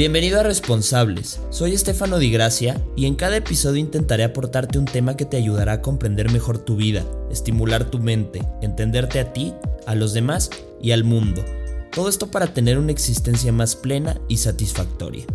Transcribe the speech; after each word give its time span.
Bienvenido 0.00 0.40
a 0.40 0.42
Responsables, 0.42 1.40
soy 1.50 1.74
Estefano 1.74 2.18
Di 2.18 2.30
Gracia 2.30 2.82
y 2.96 3.04
en 3.04 3.16
cada 3.16 3.36
episodio 3.36 3.80
intentaré 3.80 4.24
aportarte 4.24 4.78
un 4.78 4.86
tema 4.86 5.14
que 5.14 5.26
te 5.26 5.36
ayudará 5.36 5.72
a 5.72 5.82
comprender 5.82 6.32
mejor 6.32 6.56
tu 6.56 6.76
vida, 6.76 7.04
estimular 7.30 7.90
tu 7.90 7.98
mente, 7.98 8.40
entenderte 8.62 9.20
a 9.20 9.34
ti, 9.34 9.52
a 9.86 9.94
los 9.94 10.14
demás 10.14 10.48
y 10.80 10.92
al 10.92 11.04
mundo. 11.04 11.44
Todo 11.92 12.08
esto 12.08 12.30
para 12.30 12.54
tener 12.54 12.78
una 12.78 12.92
existencia 12.92 13.52
más 13.52 13.76
plena 13.76 14.18
y 14.26 14.38
satisfactoria. 14.38 15.26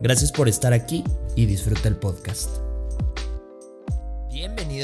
Gracias 0.00 0.32
por 0.32 0.48
estar 0.48 0.72
aquí 0.72 1.04
y 1.36 1.46
disfruta 1.46 1.86
el 1.86 1.94
podcast. 1.94 2.50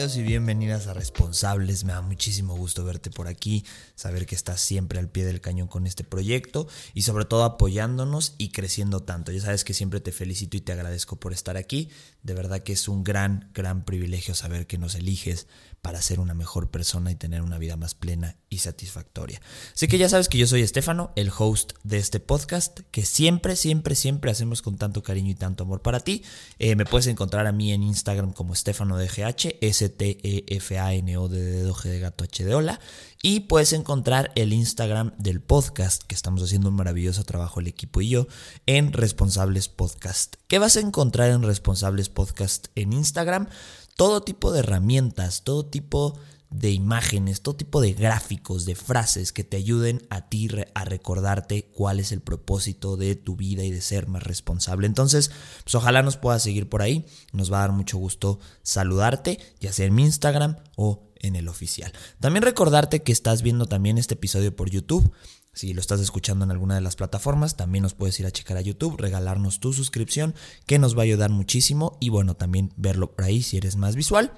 Y 0.05 0.23
bienvenidas 0.23 0.87
a 0.87 0.93
Responsables. 0.93 1.85
Me 1.85 1.95
da 1.95 2.03
muchísimo 2.03 2.55
gusto 2.55 2.85
verte 2.85 3.09
por 3.09 3.27
aquí, 3.27 3.65
saber 3.95 4.27
que 4.27 4.35
estás 4.35 4.61
siempre 4.61 4.99
al 4.99 5.09
pie 5.09 5.25
del 5.25 5.41
cañón 5.41 5.67
con 5.67 5.87
este 5.87 6.05
proyecto 6.05 6.69
y 6.93 7.03
sobre 7.03 7.25
todo 7.25 7.43
apoyándonos 7.45 8.35
y 8.37 8.51
creciendo 8.51 9.01
tanto. 9.01 9.33
Ya 9.33 9.41
sabes 9.41 9.65
que 9.65 9.73
siempre 9.73 10.01
te 10.01 10.12
felicito 10.12 10.59
y 10.59 10.61
te 10.61 10.73
agradezco 10.73 11.17
por 11.17 11.33
estar 11.33 11.57
aquí. 11.57 11.89
De 12.23 12.35
verdad 12.35 12.62
que 12.62 12.75
es 12.75 12.87
un 12.87 13.03
gran, 13.03 13.51
gran 13.55 13.87
privilegio 13.87 14.35
saber 14.35 14.67
que 14.67 14.77
nos 14.77 14.95
eliges 14.95 15.47
para 15.81 16.01
ser 16.01 16.19
una 16.19 16.33
mejor 16.33 16.71
persona 16.71 17.11
y 17.11 17.15
tener 17.15 17.43
una 17.43 17.59
vida 17.59 17.77
más 17.77 17.95
plena 17.95 18.39
y 18.48 18.59
satisfactoria. 18.59 19.43
Así 19.75 19.87
que 19.87 19.98
ya 19.98 20.09
sabes 20.09 20.31
que 20.31 20.39
yo 20.39 20.47
soy 20.47 20.62
Estefano, 20.62 21.12
el 21.15 21.31
host 21.37 21.75
de 21.83 21.98
este 21.98 22.21
podcast, 22.21 22.81
que 22.91 23.05
siempre, 23.05 23.55
siempre, 23.55 23.95
siempre 23.95 24.31
hacemos 24.31 24.62
con 24.62 24.79
tanto 24.79 25.03
cariño 25.03 25.33
y 25.33 25.34
tanto 25.34 25.65
amor 25.65 25.83
para 25.83 26.01
ti. 26.01 26.25
Eh, 26.59 26.75
me 26.75 26.87
puedes 26.87 27.07
encontrar 27.07 27.47
a 27.47 27.53
mí 27.53 27.71
en 27.71 27.83
Instagram 27.83 28.33
como 28.33 28.55
Estefano 28.55 28.98
DGH, 28.98 29.59
S-T-E-F-A-N-O 29.98 31.29
de 31.29 31.43
dedo 31.43 31.75
G 31.75 31.89
de 31.89 32.00
gato 32.00 32.25
H 32.25 32.45
de 32.45 32.55
hola. 32.55 32.81
Y 33.23 33.41
puedes 33.41 33.73
encontrar 33.73 34.33
el 34.34 34.53
Instagram 34.53 35.12
del 35.19 35.41
podcast, 35.41 36.03
que 36.03 36.14
estamos 36.14 36.42
haciendo 36.42 36.69
un 36.69 36.77
maravilloso 36.77 37.25
trabajo 37.25 37.61
el 37.61 37.67
equipo 37.67 38.00
y 38.00 38.11
yo, 38.11 38.27
en 38.67 38.92
Responsables 38.92 39.69
Podcast. 39.69 40.37
¿Qué 40.47 40.59
vas 40.59 40.77
a 40.77 40.81
encontrar 40.81 41.31
en 41.31 41.42
Responsables 41.42 42.09
Podcast 42.09 42.67
en 42.75 42.92
Instagram? 42.92 43.48
todo 43.97 44.22
tipo 44.22 44.53
de 44.53 44.61
herramientas, 44.61 45.42
todo 45.42 45.67
tipo 45.67 46.19
imágenes, 46.62 47.41
todo 47.41 47.56
tipo 47.56 47.80
de 47.80 47.92
gráficos, 47.92 48.64
de 48.64 48.74
frases 48.74 49.33
que 49.33 49.44
te 49.44 49.56
ayuden 49.56 50.06
a 50.10 50.28
ti 50.28 50.48
a 50.74 50.84
recordarte 50.84 51.70
cuál 51.74 52.00
es 52.00 52.12
el 52.12 52.20
propósito 52.20 52.97
de 52.97 53.16
tu 53.16 53.36
vida 53.36 53.64
y 53.64 53.70
de 53.70 53.80
ser 53.80 54.06
más 54.08 54.22
responsable. 54.22 54.86
Entonces, 54.86 55.30
pues 55.64 55.75
ojalá 55.75 56.02
nos 56.02 56.16
puedas 56.16 56.42
seguir 56.42 56.69
por 56.69 56.82
ahí. 56.82 57.06
Nos 57.32 57.52
va 57.52 57.58
a 57.58 57.60
dar 57.62 57.72
mucho 57.72 57.98
gusto 57.98 58.38
saludarte, 58.62 59.38
ya 59.60 59.72
sea 59.72 59.86
en 59.86 59.94
mi 59.94 60.05
Instagram 60.05 60.56
o 60.77 61.10
en 61.16 61.36
el 61.36 61.48
oficial. 61.48 61.92
También 62.20 62.42
recordarte 62.42 63.02
que 63.02 63.12
estás 63.12 63.42
viendo 63.42 63.66
también 63.66 63.98
este 63.98 64.14
episodio 64.14 64.55
por 64.55 64.70
YouTube. 64.70 65.12
Si 65.52 65.72
lo 65.72 65.80
estás 65.80 66.00
escuchando 66.00 66.44
en 66.44 66.50
alguna 66.50 66.75
de 66.75 66.80
las 66.80 66.97
plataformas, 66.97 67.56
también 67.56 67.82
nos 67.82 67.94
puedes 67.94 68.19
ir 68.20 68.27
a 68.27 68.30
checar 68.30 68.56
a 68.56 68.60
YouTube, 68.60 68.97
regalarnos 68.98 69.60
tu 69.60 69.72
suscripción, 69.72 70.34
que 70.66 70.78
nos 70.78 70.97
va 70.97 71.02
a 71.02 71.05
ayudar 71.05 71.30
muchísimo. 71.30 71.97
Y 72.00 72.08
bueno, 72.08 72.34
también 72.34 72.72
verlo 72.77 73.14
por 73.14 73.25
ahí 73.25 73.42
si 73.42 73.56
eres 73.56 73.77
más 73.77 73.94
visual. 73.94 74.32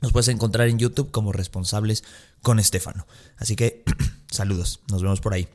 Nos 0.00 0.12
puedes 0.12 0.28
encontrar 0.28 0.68
en 0.68 0.78
YouTube 0.78 1.10
como 1.10 1.32
responsables 1.32 2.04
con 2.42 2.58
Estefano. 2.58 3.06
Así 3.36 3.56
que 3.56 3.84
saludos, 4.30 4.80
nos 4.90 5.02
vemos 5.02 5.20
por 5.20 5.34
ahí. 5.34 5.48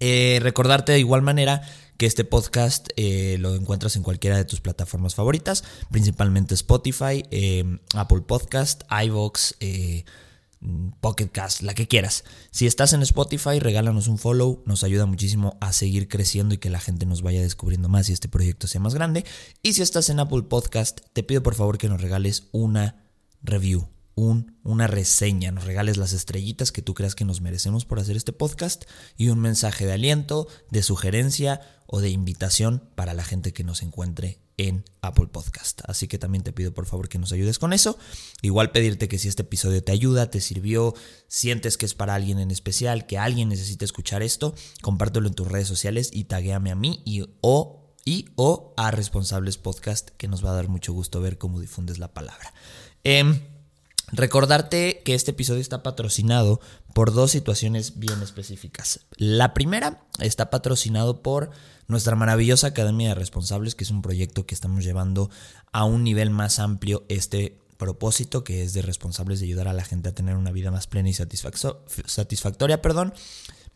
Eh, 0.00 0.38
recordarte 0.42 0.92
de 0.92 0.98
igual 0.98 1.22
manera 1.22 1.62
que 1.96 2.06
este 2.06 2.24
podcast 2.24 2.88
eh, 2.96 3.36
lo 3.40 3.54
encuentras 3.54 3.96
en 3.96 4.02
cualquiera 4.02 4.36
de 4.36 4.44
tus 4.44 4.60
plataformas 4.60 5.14
favoritas, 5.14 5.64
principalmente 5.90 6.54
Spotify, 6.54 7.24
eh, 7.30 7.78
Apple 7.94 8.20
Podcast, 8.20 8.82
iVoox, 8.90 9.54
Pocket 11.00 11.28
Cast, 11.28 11.62
la 11.62 11.74
que 11.74 11.86
quieras. 11.86 12.24
Si 12.50 12.66
estás 12.66 12.92
en 12.92 13.02
Spotify, 13.02 13.60
regálanos 13.60 14.08
un 14.08 14.18
follow, 14.18 14.62
nos 14.66 14.84
ayuda 14.84 15.06
muchísimo 15.06 15.56
a 15.60 15.72
seguir 15.72 16.08
creciendo 16.08 16.54
y 16.54 16.58
que 16.58 16.70
la 16.70 16.80
gente 16.80 17.06
nos 17.06 17.22
vaya 17.22 17.40
descubriendo 17.40 17.88
más 17.88 18.08
y 18.08 18.12
este 18.12 18.28
proyecto 18.28 18.66
sea 18.66 18.80
más 18.80 18.94
grande. 18.94 19.24
Y 19.62 19.74
si 19.74 19.82
estás 19.82 20.08
en 20.08 20.20
Apple 20.20 20.42
Podcast, 20.42 21.00
te 21.12 21.22
pido 21.22 21.42
por 21.42 21.54
favor 21.54 21.78
que 21.78 21.88
nos 21.88 22.00
regales 22.00 22.48
una 22.52 23.05
review, 23.42 23.88
un, 24.14 24.58
una 24.64 24.86
reseña, 24.86 25.52
nos 25.52 25.64
regales 25.64 25.98
las 25.98 26.12
estrellitas 26.12 26.72
que 26.72 26.82
tú 26.82 26.94
creas 26.94 27.14
que 27.14 27.24
nos 27.24 27.40
merecemos 27.40 27.84
por 27.84 28.00
hacer 28.00 28.16
este 28.16 28.32
podcast 28.32 28.84
y 29.16 29.28
un 29.28 29.40
mensaje 29.40 29.86
de 29.86 29.92
aliento, 29.92 30.48
de 30.70 30.82
sugerencia 30.82 31.60
o 31.86 32.00
de 32.00 32.10
invitación 32.10 32.82
para 32.94 33.14
la 33.14 33.24
gente 33.24 33.52
que 33.52 33.62
nos 33.62 33.82
encuentre 33.82 34.40
en 34.56 34.84
Apple 35.02 35.26
Podcast. 35.26 35.82
Así 35.86 36.08
que 36.08 36.18
también 36.18 36.42
te 36.42 36.52
pido 36.52 36.72
por 36.72 36.86
favor 36.86 37.08
que 37.08 37.18
nos 37.18 37.32
ayudes 37.32 37.58
con 37.58 37.72
eso. 37.72 37.98
Igual 38.42 38.72
pedirte 38.72 39.08
que 39.08 39.18
si 39.18 39.28
este 39.28 39.42
episodio 39.42 39.82
te 39.84 39.92
ayuda, 39.92 40.30
te 40.30 40.40
sirvió, 40.40 40.94
sientes 41.28 41.76
que 41.76 41.86
es 41.86 41.94
para 41.94 42.14
alguien 42.14 42.38
en 42.38 42.50
especial, 42.50 43.06
que 43.06 43.18
alguien 43.18 43.48
necesita 43.48 43.84
escuchar 43.84 44.22
esto, 44.22 44.54
compártelo 44.82 45.28
en 45.28 45.34
tus 45.34 45.48
redes 45.48 45.68
sociales 45.68 46.10
y 46.12 46.24
taguéame 46.24 46.70
a 46.70 46.74
mí 46.74 47.02
y 47.04 47.24
o, 47.42 47.92
y, 48.04 48.30
o 48.36 48.72
a 48.76 48.90
Responsables 48.90 49.58
Podcast, 49.58 50.10
que 50.10 50.28
nos 50.28 50.44
va 50.44 50.50
a 50.50 50.54
dar 50.54 50.68
mucho 50.68 50.92
gusto 50.92 51.20
ver 51.20 51.38
cómo 51.38 51.60
difundes 51.60 51.98
la 51.98 52.14
palabra. 52.14 52.54
Em, 53.08 53.38
recordarte 54.10 55.00
que 55.04 55.14
este 55.14 55.30
episodio 55.30 55.60
está 55.60 55.84
patrocinado 55.84 56.60
por 56.92 57.14
dos 57.14 57.30
situaciones 57.30 58.00
bien 58.00 58.20
específicas. 58.20 59.06
La 59.16 59.54
primera 59.54 60.02
está 60.18 60.50
patrocinado 60.50 61.22
por 61.22 61.50
nuestra 61.86 62.16
maravillosa 62.16 62.66
Academia 62.66 63.10
de 63.10 63.14
Responsables, 63.14 63.76
que 63.76 63.84
es 63.84 63.92
un 63.92 64.02
proyecto 64.02 64.44
que 64.44 64.56
estamos 64.56 64.82
llevando 64.82 65.30
a 65.70 65.84
un 65.84 66.02
nivel 66.02 66.30
más 66.30 66.58
amplio 66.58 67.04
este 67.08 67.60
propósito 67.76 68.42
que 68.42 68.64
es 68.64 68.72
de 68.72 68.82
responsables 68.82 69.38
de 69.38 69.46
ayudar 69.46 69.68
a 69.68 69.72
la 69.72 69.84
gente 69.84 70.08
a 70.08 70.14
tener 70.14 70.34
una 70.34 70.50
vida 70.50 70.72
más 70.72 70.88
plena 70.88 71.08
y 71.08 71.14
satisfactoria, 71.14 72.82
perdón, 72.82 73.14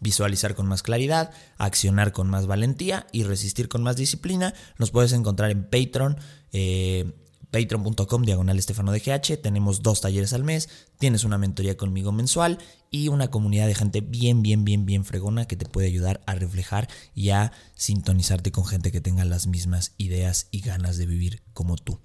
visualizar 0.01 0.57
con 0.57 0.67
más 0.67 0.83
claridad, 0.83 1.31
accionar 1.57 2.11
con 2.11 2.29
más 2.29 2.49
valentía 2.49 3.07
y 3.13 3.23
resistir 3.23 3.69
con 3.69 3.85
más 3.85 3.95
disciplina. 3.95 4.55
Nos 4.77 4.91
puedes 4.91 5.13
encontrar 5.13 5.53
en 5.53 5.63
Patreon. 5.63 6.19
Eh, 6.51 7.13
patreon.com 7.51 8.23
diagonal 8.23 8.59
Estefano 8.59 8.93
GH. 8.93 9.39
Tenemos 9.43 9.83
dos 9.83 10.01
talleres 10.01 10.33
al 10.33 10.45
mes, 10.45 10.69
tienes 10.99 11.25
una 11.25 11.39
mentoría 11.39 11.77
conmigo 11.77 12.13
mensual 12.13 12.59
y 12.91 13.09
una 13.09 13.31
comunidad 13.31 13.67
de 13.67 13.75
gente 13.75 14.01
bien, 14.01 14.43
bien, 14.43 14.65
bien, 14.65 14.85
bien 14.85 15.05
fregona 15.05 15.47
que 15.47 15.57
te 15.57 15.67
puede 15.67 15.87
ayudar 15.87 16.21
a 16.27 16.35
reflejar 16.35 16.89
y 17.15 17.31
a 17.31 17.53
sintonizarte 17.75 18.51
con 18.51 18.65
gente 18.67 18.91
que 18.91 19.01
tenga 19.01 19.25
las 19.25 19.47
mismas 19.47 19.93
ideas 19.97 20.49
y 20.51 20.61
ganas 20.61 20.97
de 20.97 21.07
vivir 21.07 21.43
como 21.53 21.77
tú. 21.77 22.01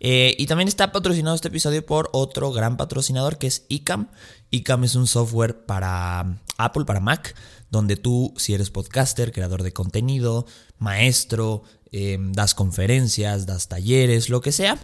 Eh, 0.00 0.34
y 0.38 0.46
también 0.46 0.68
está 0.68 0.92
patrocinado 0.92 1.34
este 1.34 1.48
episodio 1.48 1.84
por 1.84 2.10
otro 2.12 2.52
gran 2.52 2.76
patrocinador 2.76 3.38
que 3.38 3.46
es 3.46 3.64
ICAM. 3.68 4.08
ICAM 4.50 4.84
es 4.84 4.94
un 4.94 5.06
software 5.06 5.64
para 5.64 6.38
Apple, 6.58 6.84
para 6.84 7.00
Mac, 7.00 7.34
donde 7.70 7.96
tú, 7.96 8.32
si 8.36 8.54
eres 8.54 8.70
podcaster, 8.70 9.32
creador 9.32 9.62
de 9.62 9.72
contenido, 9.72 10.46
maestro, 10.78 11.62
Em, 11.92 12.32
das 12.32 12.54
conferencias, 12.54 13.46
das 13.46 13.68
talleres, 13.68 14.28
lo 14.28 14.40
que 14.40 14.52
sea. 14.52 14.78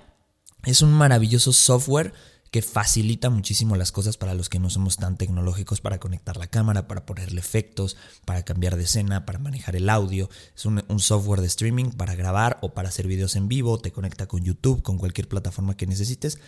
Es 0.64 0.82
un 0.82 0.92
maravilloso 0.92 1.52
software 1.52 2.12
que 2.52 2.60
facilita 2.60 3.30
muchísimo 3.30 3.76
las 3.76 3.92
cosas 3.92 4.18
para 4.18 4.34
los 4.34 4.50
que 4.50 4.58
no 4.58 4.68
somos 4.68 4.98
tan 4.98 5.16
tecnológicos 5.16 5.80
para 5.80 5.98
conectar 5.98 6.36
la 6.36 6.48
cámara, 6.48 6.86
para 6.86 7.06
ponerle 7.06 7.40
efectos, 7.40 7.96
para 8.26 8.42
cambiar 8.44 8.76
de 8.76 8.84
escena, 8.84 9.24
para 9.24 9.38
manejar 9.38 9.74
el 9.74 9.88
audio. 9.88 10.28
Es 10.54 10.66
un, 10.66 10.84
software 10.98 11.40
de 11.40 11.46
streaming 11.46 11.92
para 11.92 12.14
grabar 12.14 12.58
o 12.60 12.74
para 12.74 12.90
hacer 12.90 13.06
videos 13.06 13.36
en 13.36 13.48
vivo, 13.48 13.78
te 13.78 13.90
conecta 13.90 14.26
con 14.26 14.44
YouTube, 14.44 14.82
con 14.82 14.98
cualquier 14.98 15.28
plataforma 15.28 15.76
que 15.76 15.86
necesites 15.86 16.38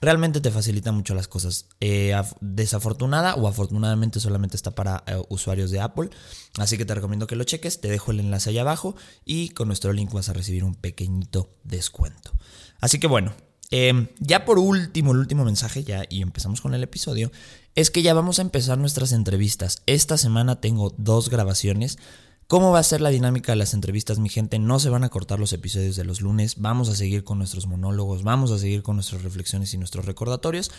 realmente 0.00 0.40
te 0.40 0.50
facilita 0.50 0.90
mucho 0.90 1.14
las 1.14 1.28
cosas. 1.28 1.68
Eh, 1.78 2.12
desafortunada 2.40 3.36
o 3.36 3.46
afortunadamente 3.46 4.18
solamente 4.18 4.56
está 4.56 4.74
para 4.74 5.04
eh, 5.06 5.22
usuarios 5.28 5.70
de 5.70 5.80
Apple. 5.80 6.10
Así 6.58 6.76
que 6.76 6.84
te 6.84 6.92
recomiendo 6.92 7.28
que 7.28 7.36
lo 7.36 7.44
cheques. 7.44 7.80
Te 7.80 7.86
dejo 7.86 8.10
el 8.10 8.18
enlace 8.18 8.50
ahí 8.50 8.58
abajo 8.58 8.96
y 9.24 9.50
con 9.50 9.68
nuestro 9.68 9.92
link 9.92 10.12
vas 10.12 10.28
a 10.28 10.32
recibir 10.32 10.64
un 10.64 10.74
pequeñito 10.74 11.54
descuento. 11.62 12.32
Así 12.80 12.98
que 12.98 13.06
bueno, 13.06 13.32
em, 13.72 14.06
ya 14.20 14.44
por 14.44 14.58
último, 14.58 15.12
el 15.12 15.18
último 15.18 15.44
mensaje 15.44 15.82
ya 15.82 16.04
y 16.08 16.22
empezamos 16.22 16.60
con 16.60 16.74
el 16.74 16.82
episodio. 16.82 17.32
Es 17.74 17.90
que 17.90 18.02
ya 18.02 18.14
vamos 18.14 18.38
a 18.38 18.42
empezar 18.42 18.78
nuestras 18.78 19.12
entrevistas. 19.12 19.82
Esta 19.86 20.16
semana 20.16 20.60
tengo 20.60 20.94
dos 20.96 21.28
grabaciones. 21.28 21.98
¿Cómo 22.46 22.70
va 22.70 22.80
a 22.80 22.84
ser 22.84 23.00
la 23.00 23.08
dinámica 23.08 23.52
de 23.52 23.56
las 23.56 23.72
entrevistas, 23.72 24.18
mi 24.18 24.28
gente? 24.28 24.58
No 24.58 24.78
se 24.78 24.90
van 24.90 25.04
a 25.04 25.08
cortar 25.08 25.40
los 25.40 25.52
episodios 25.52 25.96
de 25.96 26.04
los 26.04 26.20
lunes, 26.20 26.56
vamos 26.60 26.90
a 26.90 26.94
seguir 26.94 27.24
con 27.24 27.38
nuestros 27.38 27.66
monólogos, 27.66 28.22
vamos 28.24 28.50
a 28.50 28.58
seguir 28.58 28.82
con 28.82 28.96
nuestras 28.96 29.22
reflexiones 29.22 29.72
y 29.72 29.78
nuestros 29.78 30.04
recordatorios, 30.04 30.70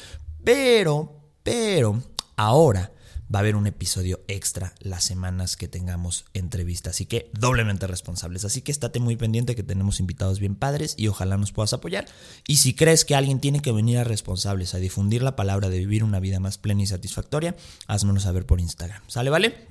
pero, 0.44 1.19
pero, 1.41 2.03
ahora 2.35 2.91
va 3.33 3.39
a 3.39 3.41
haber 3.41 3.56
un 3.56 3.65
episodio 3.65 4.21
extra 4.27 4.74
las 4.80 5.03
semanas 5.03 5.56
que 5.56 5.68
tengamos 5.68 6.25
entrevistas, 6.33 6.95
así 6.95 7.06
que 7.06 7.31
doblemente 7.33 7.88
responsables. 7.88 8.45
Así 8.45 8.62
que 8.62 8.71
estate 8.71 9.00
muy 9.00 9.15
pendiente 9.15 9.56
que 9.56 9.63
tenemos 9.63 10.00
invitados 10.00 10.39
bien 10.39 10.56
padres 10.56 10.94
y 10.97 11.07
ojalá 11.07 11.38
nos 11.38 11.51
puedas 11.51 11.74
apoyar. 11.74 12.06
Y 12.47 12.57
si 12.57 12.75
crees 12.75 13.06
que 13.06 13.15
alguien 13.15 13.39
tiene 13.39 13.62
que 13.62 13.71
venir 13.71 13.97
a 13.97 14.03
responsables 14.03 14.75
a 14.75 14.77
difundir 14.77 15.24
la 15.24 15.35
palabra 15.35 15.69
de 15.69 15.80
vivir 15.80 16.03
una 16.03 16.19
vida 16.19 16.39
más 16.39 16.57
plena 16.57 16.83
y 16.83 16.88
satisfactoria, 16.88 17.56
házmenos 17.88 18.24
saber 18.24 18.45
por 18.45 18.59
Instagram. 18.59 19.01
¿Sale, 19.07 19.30
vale? 19.30 19.68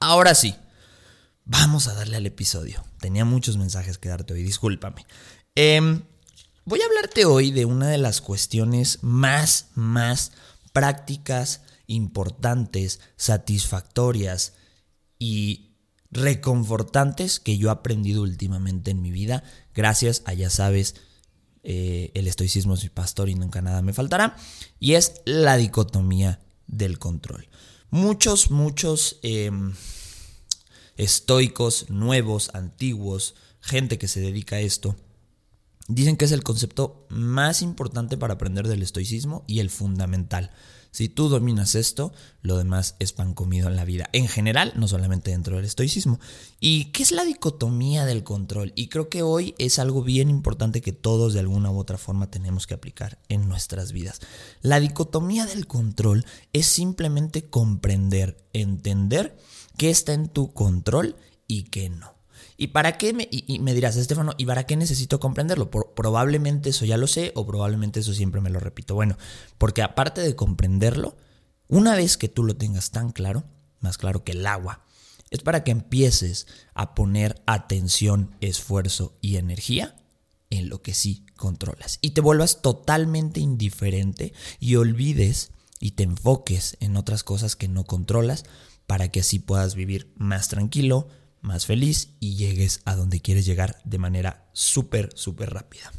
Ahora 0.00 0.34
sí. 0.34 0.54
Vamos 1.44 1.88
a 1.88 1.94
darle 1.94 2.16
al 2.16 2.26
episodio. 2.26 2.84
Tenía 3.00 3.24
muchos 3.24 3.56
mensajes 3.56 3.98
que 3.98 4.08
darte 4.08 4.34
hoy, 4.34 4.42
discúlpame. 4.42 5.04
Em, 5.56 6.02
voy 6.64 6.80
a 6.80 6.86
hablarte 6.86 7.24
hoy 7.24 7.50
de 7.50 7.64
una 7.64 7.88
de 7.88 7.98
las 7.98 8.20
cuestiones 8.20 8.98
más, 9.02 9.66
más 9.74 10.30
prácticas, 10.72 11.62
importantes, 11.90 13.00
satisfactorias 13.16 14.54
y 15.18 15.76
reconfortantes 16.12 17.40
que 17.40 17.58
yo 17.58 17.68
he 17.68 17.72
aprendido 17.72 18.22
últimamente 18.22 18.90
en 18.92 19.02
mi 19.02 19.10
vida, 19.10 19.42
gracias 19.74 20.22
a, 20.24 20.34
ya 20.34 20.50
sabes, 20.50 20.94
eh, 21.62 22.10
el 22.14 22.26
estoicismo 22.26 22.74
es 22.74 22.82
mi 22.82 22.88
pastor 22.88 23.28
y 23.28 23.34
nunca 23.34 23.60
nada 23.60 23.82
me 23.82 23.92
faltará, 23.92 24.36
y 24.78 24.94
es 24.94 25.20
la 25.24 25.56
dicotomía 25.56 26.40
del 26.66 26.98
control. 26.98 27.48
Muchos, 27.90 28.52
muchos 28.52 29.18
em, 29.22 29.74
estoicos 30.96 31.90
nuevos, 31.90 32.50
antiguos, 32.54 33.34
gente 33.60 33.98
que 33.98 34.08
se 34.08 34.20
dedica 34.20 34.56
a 34.56 34.60
esto, 34.60 34.96
dicen 35.88 36.16
que 36.16 36.24
es 36.24 36.32
el 36.32 36.44
concepto 36.44 37.06
más 37.08 37.62
importante 37.62 38.16
para 38.16 38.34
aprender 38.34 38.68
del 38.68 38.82
estoicismo 38.82 39.44
y 39.48 39.58
el 39.58 39.70
fundamental. 39.70 40.52
Si 40.90 41.08
tú 41.08 41.28
dominas 41.28 41.74
esto, 41.74 42.12
lo 42.42 42.56
demás 42.56 42.96
es 42.98 43.12
pan 43.12 43.34
comido 43.34 43.68
en 43.68 43.76
la 43.76 43.84
vida. 43.84 44.08
En 44.12 44.28
general, 44.28 44.72
no 44.76 44.88
solamente 44.88 45.30
dentro 45.30 45.56
del 45.56 45.64
estoicismo. 45.64 46.18
¿Y 46.58 46.86
qué 46.86 47.02
es 47.02 47.12
la 47.12 47.24
dicotomía 47.24 48.04
del 48.04 48.24
control? 48.24 48.72
Y 48.74 48.88
creo 48.88 49.08
que 49.08 49.22
hoy 49.22 49.54
es 49.58 49.78
algo 49.78 50.02
bien 50.02 50.30
importante 50.30 50.80
que 50.80 50.92
todos 50.92 51.32
de 51.32 51.40
alguna 51.40 51.70
u 51.70 51.78
otra 51.78 51.98
forma 51.98 52.30
tenemos 52.30 52.66
que 52.66 52.74
aplicar 52.74 53.18
en 53.28 53.48
nuestras 53.48 53.92
vidas. 53.92 54.20
La 54.62 54.80
dicotomía 54.80 55.46
del 55.46 55.66
control 55.66 56.24
es 56.52 56.66
simplemente 56.66 57.48
comprender, 57.48 58.36
entender 58.52 59.38
qué 59.76 59.90
está 59.90 60.12
en 60.12 60.28
tu 60.28 60.52
control 60.52 61.16
y 61.46 61.64
qué 61.64 61.88
no. 61.88 62.19
¿Y 62.60 62.66
para 62.66 62.98
qué 62.98 63.14
me, 63.14 63.26
y, 63.30 63.58
me 63.60 63.72
dirás, 63.72 63.96
Estefano, 63.96 64.34
¿y 64.36 64.44
para 64.44 64.66
qué 64.66 64.76
necesito 64.76 65.18
comprenderlo? 65.18 65.70
probablemente 65.70 66.68
eso 66.68 66.84
ya 66.84 66.98
lo 66.98 67.06
sé 67.06 67.32
o 67.34 67.46
probablemente 67.46 68.00
eso 68.00 68.12
siempre 68.12 68.42
me 68.42 68.50
lo 68.50 68.60
repito. 68.60 68.94
Bueno, 68.94 69.16
porque 69.56 69.80
aparte 69.80 70.20
de 70.20 70.36
comprenderlo, 70.36 71.16
una 71.68 71.96
vez 71.96 72.18
que 72.18 72.28
tú 72.28 72.44
lo 72.44 72.54
tengas 72.56 72.90
tan 72.90 73.12
claro, 73.12 73.44
más 73.80 73.96
claro 73.96 74.24
que 74.24 74.32
el 74.32 74.46
agua, 74.46 74.84
es 75.30 75.40
para 75.40 75.64
que 75.64 75.70
empieces 75.70 76.46
a 76.74 76.94
poner 76.94 77.40
atención, 77.46 78.36
esfuerzo 78.42 79.16
y 79.22 79.36
energía 79.36 79.96
en 80.50 80.68
lo 80.68 80.82
que 80.82 80.92
sí 80.92 81.24
controlas. 81.38 81.98
Y 82.02 82.10
te 82.10 82.20
vuelvas 82.20 82.60
totalmente 82.60 83.40
indiferente 83.40 84.34
y 84.58 84.76
olvides 84.76 85.52
y 85.78 85.92
te 85.92 86.02
enfoques 86.02 86.76
en 86.80 86.98
otras 86.98 87.24
cosas 87.24 87.56
que 87.56 87.68
no 87.68 87.84
controlas 87.84 88.44
para 88.86 89.08
que 89.08 89.20
así 89.20 89.38
puedas 89.38 89.74
vivir 89.74 90.12
más 90.16 90.48
tranquilo, 90.48 91.08
más 91.40 91.66
feliz 91.66 92.10
y 92.20 92.36
llegues 92.36 92.80
a 92.84 92.96
donde 92.96 93.20
quieres 93.20 93.46
llegar 93.46 93.80
de 93.84 93.98
manera 93.98 94.48
súper, 94.52 95.10
súper 95.14 95.50
rápida. 95.50 95.92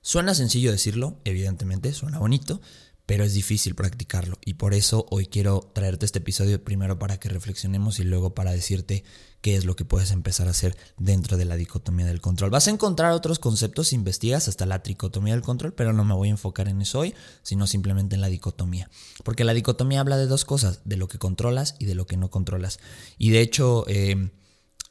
Suena 0.00 0.34
sencillo 0.34 0.70
decirlo, 0.70 1.20
evidentemente, 1.24 1.92
suena 1.92 2.18
bonito, 2.18 2.60
pero 3.08 3.24
es 3.24 3.32
difícil 3.32 3.74
practicarlo 3.74 4.36
y 4.44 4.54
por 4.54 4.74
eso 4.74 5.06
hoy 5.10 5.24
quiero 5.24 5.70
traerte 5.72 6.04
este 6.04 6.18
episodio 6.18 6.62
primero 6.62 6.98
para 6.98 7.18
que 7.18 7.30
reflexionemos 7.30 8.00
y 8.00 8.04
luego 8.04 8.34
para 8.34 8.52
decirte 8.52 9.02
qué 9.40 9.56
es 9.56 9.64
lo 9.64 9.76
que 9.76 9.86
puedes 9.86 10.10
empezar 10.10 10.46
a 10.46 10.50
hacer 10.50 10.76
dentro 10.98 11.38
de 11.38 11.46
la 11.46 11.56
dicotomía 11.56 12.04
del 12.04 12.20
control. 12.20 12.50
Vas 12.50 12.68
a 12.68 12.70
encontrar 12.70 13.12
otros 13.12 13.38
conceptos, 13.38 13.94
investigas 13.94 14.46
hasta 14.46 14.66
la 14.66 14.82
tricotomía 14.82 15.32
del 15.32 15.42
control, 15.42 15.72
pero 15.72 15.94
no 15.94 16.04
me 16.04 16.12
voy 16.12 16.28
a 16.28 16.32
enfocar 16.32 16.68
en 16.68 16.82
eso 16.82 16.98
hoy, 16.98 17.14
sino 17.42 17.66
simplemente 17.66 18.14
en 18.14 18.20
la 18.20 18.28
dicotomía. 18.28 18.90
Porque 19.24 19.44
la 19.44 19.54
dicotomía 19.54 20.00
habla 20.00 20.18
de 20.18 20.26
dos 20.26 20.44
cosas, 20.44 20.80
de 20.84 20.98
lo 20.98 21.08
que 21.08 21.16
controlas 21.16 21.76
y 21.78 21.86
de 21.86 21.94
lo 21.94 22.06
que 22.06 22.18
no 22.18 22.30
controlas. 22.30 22.78
Y 23.16 23.30
de 23.30 23.40
hecho... 23.40 23.86
Eh, 23.88 24.28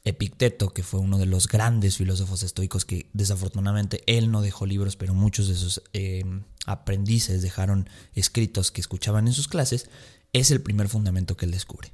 Epicteto, 0.04 0.70
que 0.70 0.82
fue 0.82 1.00
uno 1.00 1.18
de 1.18 1.26
los 1.26 1.48
grandes 1.48 1.96
filósofos 1.96 2.42
estoicos 2.42 2.84
que 2.84 3.10
desafortunadamente 3.12 4.02
él 4.06 4.30
no 4.30 4.42
dejó 4.42 4.64
libros, 4.66 4.96
pero 4.96 5.14
muchos 5.14 5.48
de 5.48 5.54
sus 5.54 5.82
eh, 5.92 6.24
aprendices 6.66 7.42
dejaron 7.42 7.88
escritos 8.14 8.70
que 8.70 8.80
escuchaban 8.80 9.26
en 9.26 9.34
sus 9.34 9.48
clases, 9.48 9.88
es 10.32 10.50
el 10.50 10.62
primer 10.62 10.88
fundamento 10.88 11.36
que 11.36 11.46
él 11.46 11.52
descubre. 11.52 11.92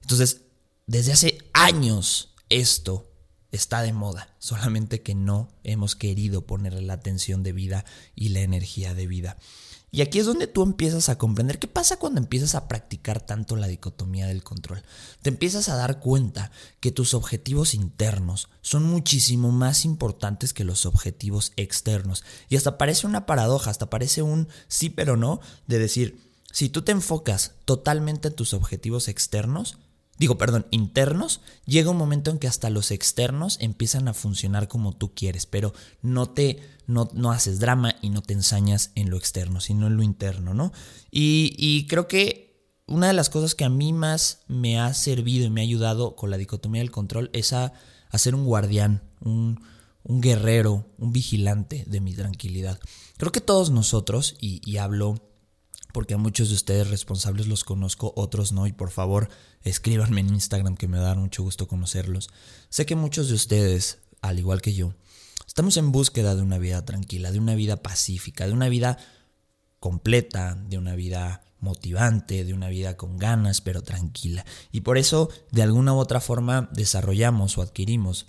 Entonces, 0.00 0.42
desde 0.86 1.12
hace 1.12 1.38
años 1.52 2.34
esto 2.48 3.08
está 3.52 3.82
de 3.82 3.92
moda, 3.92 4.34
solamente 4.38 5.02
que 5.02 5.14
no 5.14 5.48
hemos 5.62 5.94
querido 5.94 6.46
ponerle 6.46 6.82
la 6.82 6.94
atención 6.94 7.42
de 7.42 7.52
vida 7.52 7.84
y 8.14 8.30
la 8.30 8.40
energía 8.40 8.94
de 8.94 9.06
vida. 9.06 9.38
Y 9.94 10.00
aquí 10.00 10.18
es 10.18 10.24
donde 10.24 10.46
tú 10.46 10.62
empiezas 10.62 11.10
a 11.10 11.18
comprender 11.18 11.58
qué 11.58 11.68
pasa 11.68 11.98
cuando 11.98 12.18
empiezas 12.18 12.54
a 12.54 12.66
practicar 12.66 13.20
tanto 13.20 13.56
la 13.56 13.66
dicotomía 13.66 14.26
del 14.26 14.42
control. 14.42 14.82
Te 15.20 15.28
empiezas 15.28 15.68
a 15.68 15.76
dar 15.76 16.00
cuenta 16.00 16.50
que 16.80 16.92
tus 16.92 17.12
objetivos 17.12 17.74
internos 17.74 18.48
son 18.62 18.84
muchísimo 18.84 19.52
más 19.52 19.84
importantes 19.84 20.54
que 20.54 20.64
los 20.64 20.86
objetivos 20.86 21.52
externos. 21.56 22.24
Y 22.48 22.56
hasta 22.56 22.78
parece 22.78 23.06
una 23.06 23.26
paradoja, 23.26 23.70
hasta 23.70 23.90
parece 23.90 24.22
un 24.22 24.48
sí 24.66 24.88
pero 24.88 25.18
no 25.18 25.40
de 25.66 25.78
decir, 25.78 26.18
si 26.50 26.70
tú 26.70 26.80
te 26.80 26.92
enfocas 26.92 27.52
totalmente 27.66 28.28
en 28.28 28.34
tus 28.34 28.54
objetivos 28.54 29.08
externos, 29.08 29.76
digo, 30.18 30.38
perdón, 30.38 30.66
internos, 30.70 31.40
llega 31.66 31.90
un 31.90 31.96
momento 31.96 32.30
en 32.30 32.38
que 32.38 32.48
hasta 32.48 32.70
los 32.70 32.90
externos 32.90 33.56
empiezan 33.60 34.08
a 34.08 34.14
funcionar 34.14 34.68
como 34.68 34.96
tú 34.96 35.14
quieres, 35.14 35.46
pero 35.46 35.72
no 36.00 36.30
te, 36.30 36.60
no, 36.86 37.08
no 37.12 37.32
haces 37.32 37.58
drama 37.58 37.96
y 38.02 38.10
no 38.10 38.22
te 38.22 38.34
ensañas 38.34 38.92
en 38.94 39.10
lo 39.10 39.16
externo, 39.16 39.60
sino 39.60 39.86
en 39.86 39.96
lo 39.96 40.02
interno, 40.02 40.54
¿no? 40.54 40.72
Y, 41.10 41.54
y 41.58 41.86
creo 41.86 42.08
que 42.08 42.52
una 42.86 43.08
de 43.08 43.14
las 43.14 43.30
cosas 43.30 43.54
que 43.54 43.64
a 43.64 43.70
mí 43.70 43.92
más 43.92 44.42
me 44.48 44.78
ha 44.78 44.92
servido 44.94 45.46
y 45.46 45.50
me 45.50 45.60
ha 45.60 45.64
ayudado 45.64 46.14
con 46.14 46.30
la 46.30 46.36
dicotomía 46.36 46.82
del 46.82 46.90
control 46.90 47.30
es 47.32 47.52
a, 47.52 47.72
ser 48.14 48.34
un 48.34 48.44
guardián, 48.44 49.02
un, 49.20 49.60
un, 50.02 50.20
guerrero, 50.20 50.86
un 50.98 51.12
vigilante 51.12 51.84
de 51.86 52.00
mi 52.00 52.12
tranquilidad. 52.12 52.78
Creo 53.16 53.32
que 53.32 53.40
todos 53.40 53.70
nosotros, 53.70 54.36
y 54.40 54.76
hablo 54.76 55.31
porque 55.92 56.14
a 56.14 56.18
muchos 56.18 56.48
de 56.48 56.54
ustedes 56.54 56.88
responsables 56.88 57.46
los 57.46 57.64
conozco, 57.64 58.12
otros 58.16 58.52
no, 58.52 58.66
y 58.66 58.72
por 58.72 58.90
favor 58.90 59.28
escríbanme 59.62 60.20
en 60.20 60.34
Instagram 60.34 60.76
que 60.76 60.88
me 60.88 60.98
da 60.98 61.14
mucho 61.14 61.42
gusto 61.42 61.68
conocerlos. 61.68 62.30
Sé 62.68 62.86
que 62.86 62.96
muchos 62.96 63.28
de 63.28 63.34
ustedes, 63.34 63.98
al 64.20 64.38
igual 64.38 64.62
que 64.62 64.74
yo, 64.74 64.94
estamos 65.46 65.76
en 65.76 65.92
búsqueda 65.92 66.34
de 66.34 66.42
una 66.42 66.58
vida 66.58 66.84
tranquila, 66.84 67.30
de 67.30 67.38
una 67.38 67.54
vida 67.54 67.76
pacífica, 67.76 68.46
de 68.46 68.52
una 68.52 68.68
vida 68.68 68.98
completa, 69.78 70.54
de 70.54 70.78
una 70.78 70.94
vida 70.94 71.42
motivante, 71.60 72.44
de 72.44 72.54
una 72.54 72.68
vida 72.68 72.96
con 72.96 73.18
ganas, 73.18 73.60
pero 73.60 73.82
tranquila. 73.82 74.44
Y 74.72 74.80
por 74.80 74.98
eso, 74.98 75.30
de 75.50 75.62
alguna 75.62 75.94
u 75.94 75.98
otra 75.98 76.20
forma, 76.20 76.68
desarrollamos 76.72 77.56
o 77.56 77.62
adquirimos 77.62 78.26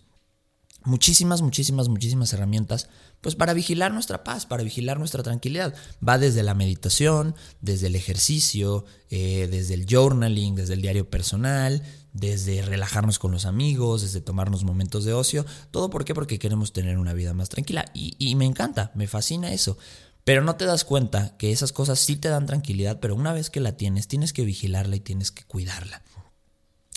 muchísimas, 0.85 1.41
muchísimas, 1.41 1.89
muchísimas 1.89 2.33
herramientas, 2.33 2.89
pues 3.21 3.35
para 3.35 3.53
vigilar 3.53 3.93
nuestra 3.93 4.23
paz, 4.23 4.45
para 4.45 4.63
vigilar 4.63 4.99
nuestra 4.99 5.23
tranquilidad. 5.23 5.73
Va 6.07 6.17
desde 6.17 6.43
la 6.43 6.53
meditación, 6.53 7.35
desde 7.61 7.87
el 7.87 7.95
ejercicio, 7.95 8.85
eh, 9.09 9.47
desde 9.49 9.75
el 9.75 9.85
journaling, 9.89 10.55
desde 10.55 10.73
el 10.73 10.81
diario 10.81 11.09
personal, 11.09 11.83
desde 12.11 12.61
relajarnos 12.61 13.19
con 13.19 13.31
los 13.31 13.45
amigos, 13.45 14.01
desde 14.01 14.21
tomarnos 14.21 14.63
momentos 14.63 15.05
de 15.05 15.13
ocio. 15.13 15.45
¿Todo? 15.71 15.89
Porque 15.89 16.39
queremos 16.39 16.73
tener 16.73 16.97
una 16.97 17.13
vida 17.13 17.33
más 17.33 17.49
tranquila. 17.49 17.85
Y, 17.93 18.15
y 18.19 18.35
me 18.35 18.45
encanta, 18.45 18.91
me 18.95 19.07
fascina 19.07 19.53
eso. 19.53 19.77
Pero 20.23 20.41
no 20.41 20.55
te 20.55 20.65
das 20.65 20.85
cuenta 20.85 21.35
que 21.37 21.51
esas 21.51 21.73
cosas 21.73 21.99
sí 21.99 22.15
te 22.15 22.29
dan 22.29 22.45
tranquilidad, 22.45 22.99
pero 22.99 23.15
una 23.15 23.33
vez 23.33 23.49
que 23.49 23.59
la 23.59 23.75
tienes, 23.75 24.07
tienes 24.07 24.31
que 24.31 24.45
vigilarla 24.45 24.95
y 24.95 25.01
tienes 25.01 25.31
que 25.31 25.43
cuidarla. 25.43 26.01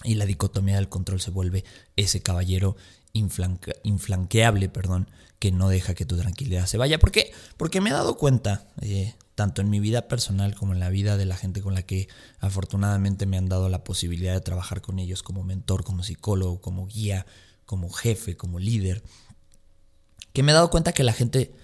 Y 0.04 0.14
la 0.14 0.26
dicotomía 0.26 0.76
del 0.76 0.88
control 0.88 1.20
se 1.20 1.30
vuelve 1.30 1.64
ese 1.96 2.22
caballero 2.22 2.76
inflanqueable, 3.16 4.68
perdón, 4.68 5.08
que 5.38 5.52
no 5.52 5.68
deja 5.68 5.94
que 5.94 6.06
tu 6.06 6.16
tranquilidad 6.16 6.66
se 6.66 6.78
vaya. 6.78 6.98
¿Por 6.98 7.10
qué? 7.10 7.32
Porque 7.56 7.80
me 7.80 7.90
he 7.90 7.92
dado 7.92 8.16
cuenta, 8.16 8.68
eh, 8.80 9.14
tanto 9.34 9.60
en 9.60 9.70
mi 9.70 9.80
vida 9.80 10.08
personal 10.08 10.54
como 10.54 10.72
en 10.72 10.80
la 10.80 10.88
vida 10.88 11.16
de 11.16 11.26
la 11.26 11.36
gente 11.36 11.60
con 11.60 11.74
la 11.74 11.82
que 11.82 12.08
afortunadamente 12.38 13.26
me 13.26 13.36
han 13.36 13.48
dado 13.48 13.68
la 13.68 13.84
posibilidad 13.84 14.34
de 14.34 14.40
trabajar 14.40 14.80
con 14.80 14.98
ellos 14.98 15.22
como 15.22 15.44
mentor, 15.44 15.84
como 15.84 16.02
psicólogo, 16.02 16.60
como 16.60 16.86
guía, 16.86 17.26
como 17.66 17.90
jefe, 17.90 18.36
como 18.36 18.58
líder, 18.58 19.02
que 20.32 20.42
me 20.42 20.52
he 20.52 20.54
dado 20.54 20.70
cuenta 20.70 20.92
que 20.92 21.02
la 21.02 21.12
gente, 21.12 21.54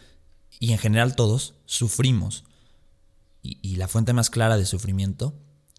y 0.58 0.72
en 0.72 0.78
general 0.78 1.14
todos, 1.14 1.54
sufrimos. 1.66 2.44
y 3.42 3.74
la 3.74 3.88
fuente 3.88 4.12
más 4.12 4.30
clara 4.30 4.56
de 4.56 4.66
sufrimiento 4.66 5.34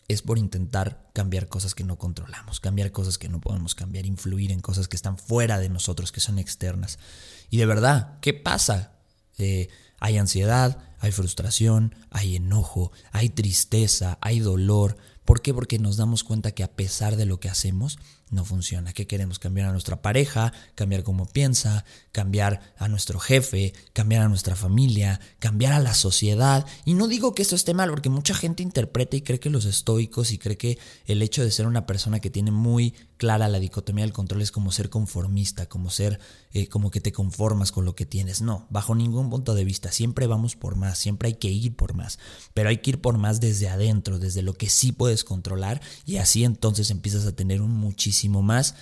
es 0.07 0.21
por 0.21 0.37
intentar 0.37 1.09
cambiar 1.13 1.47
cosas 1.47 1.75
que 1.75 1.83
no 1.83 1.97
controlamos, 1.97 2.59
cambiar 2.59 2.91
cosas 2.91 3.17
que 3.17 3.29
no 3.29 3.39
podemos 3.39 3.75
cambiar, 3.75 4.05
influir 4.05 4.51
en 4.51 4.59
cosas 4.59 4.87
que 4.87 4.95
están 4.95 5.17
fuera 5.17 5.59
de 5.59 5.69
nosotros, 5.69 6.11
que 6.11 6.19
son 6.19 6.39
externas. 6.39 6.99
Y 7.49 7.57
de 7.57 7.65
verdad, 7.65 8.19
¿qué 8.19 8.33
pasa? 8.33 8.93
Eh, 9.37 9.69
hay 9.99 10.17
ansiedad, 10.17 10.77
hay 10.99 11.11
frustración, 11.11 11.95
hay 12.09 12.35
enojo, 12.35 12.91
hay 13.11 13.29
tristeza, 13.29 14.17
hay 14.21 14.39
dolor. 14.39 14.97
¿Por 15.25 15.41
qué? 15.41 15.53
Porque 15.53 15.79
nos 15.79 15.97
damos 15.97 16.23
cuenta 16.23 16.51
que 16.51 16.63
a 16.63 16.71
pesar 16.71 17.15
de 17.15 17.25
lo 17.25 17.39
que 17.39 17.49
hacemos, 17.49 17.99
no 18.33 18.45
funciona. 18.45 18.93
¿Qué 18.93 19.07
queremos? 19.07 19.39
Cambiar 19.39 19.69
a 19.69 19.71
nuestra 19.71 20.01
pareja, 20.01 20.53
cambiar 20.75 21.03
cómo 21.03 21.25
piensa, 21.25 21.85
cambiar 22.11 22.73
a 22.77 22.87
nuestro 22.87 23.19
jefe, 23.19 23.73
cambiar 23.93 24.23
a 24.23 24.27
nuestra 24.27 24.55
familia, 24.55 25.19
cambiar 25.39 25.73
a 25.73 25.79
la 25.79 25.93
sociedad. 25.93 26.65
Y 26.85 26.93
no 26.93 27.07
digo 27.07 27.33
que 27.33 27.41
esto 27.41 27.55
esté 27.55 27.73
mal, 27.73 27.89
porque 27.89 28.09
mucha 28.09 28.33
gente 28.33 28.63
interpreta 28.63 29.15
y 29.15 29.21
cree 29.21 29.39
que 29.39 29.49
los 29.49 29.65
estoicos 29.65 30.31
y 30.31 30.37
cree 30.37 30.57
que 30.57 30.77
el 31.05 31.21
hecho 31.21 31.43
de 31.43 31.51
ser 31.51 31.67
una 31.67 31.85
persona 31.85 32.19
que 32.19 32.29
tiene 32.29 32.51
muy 32.51 32.93
clara 33.17 33.47
la 33.47 33.59
dicotomía 33.59 34.03
del 34.03 34.13
control 34.13 34.41
es 34.41 34.51
como 34.51 34.71
ser 34.71 34.89
conformista, 34.89 35.67
como 35.67 35.89
ser 35.89 36.19
eh, 36.51 36.67
como 36.67 36.91
que 36.91 36.99
te 36.99 37.11
conformas 37.11 37.71
con 37.71 37.85
lo 37.85 37.95
que 37.95 38.05
tienes. 38.05 38.41
No, 38.41 38.67
bajo 38.69 38.95
ningún 38.95 39.29
punto 39.29 39.55
de 39.55 39.63
vista. 39.63 39.91
Siempre 39.91 40.27
vamos 40.27 40.55
por 40.55 40.75
más, 40.75 40.97
siempre 40.97 41.27
hay 41.27 41.35
que 41.35 41.49
ir 41.49 41.75
por 41.75 41.93
más. 41.93 42.19
Pero 42.53 42.69
hay 42.69 42.77
que 42.77 42.91
ir 42.91 43.01
por 43.01 43.17
más 43.17 43.39
desde 43.39 43.69
adentro, 43.69 44.19
desde 44.19 44.41
lo 44.41 44.53
que 44.53 44.69
sí 44.69 44.91
puedes 44.91 45.23
controlar 45.23 45.81
y 46.05 46.17
así 46.17 46.43
entonces 46.43 46.91
empiezas 46.91 47.25
a 47.25 47.35
tener 47.35 47.61
un 47.61 47.71
muchísimo 47.71 48.22
más 48.29 48.75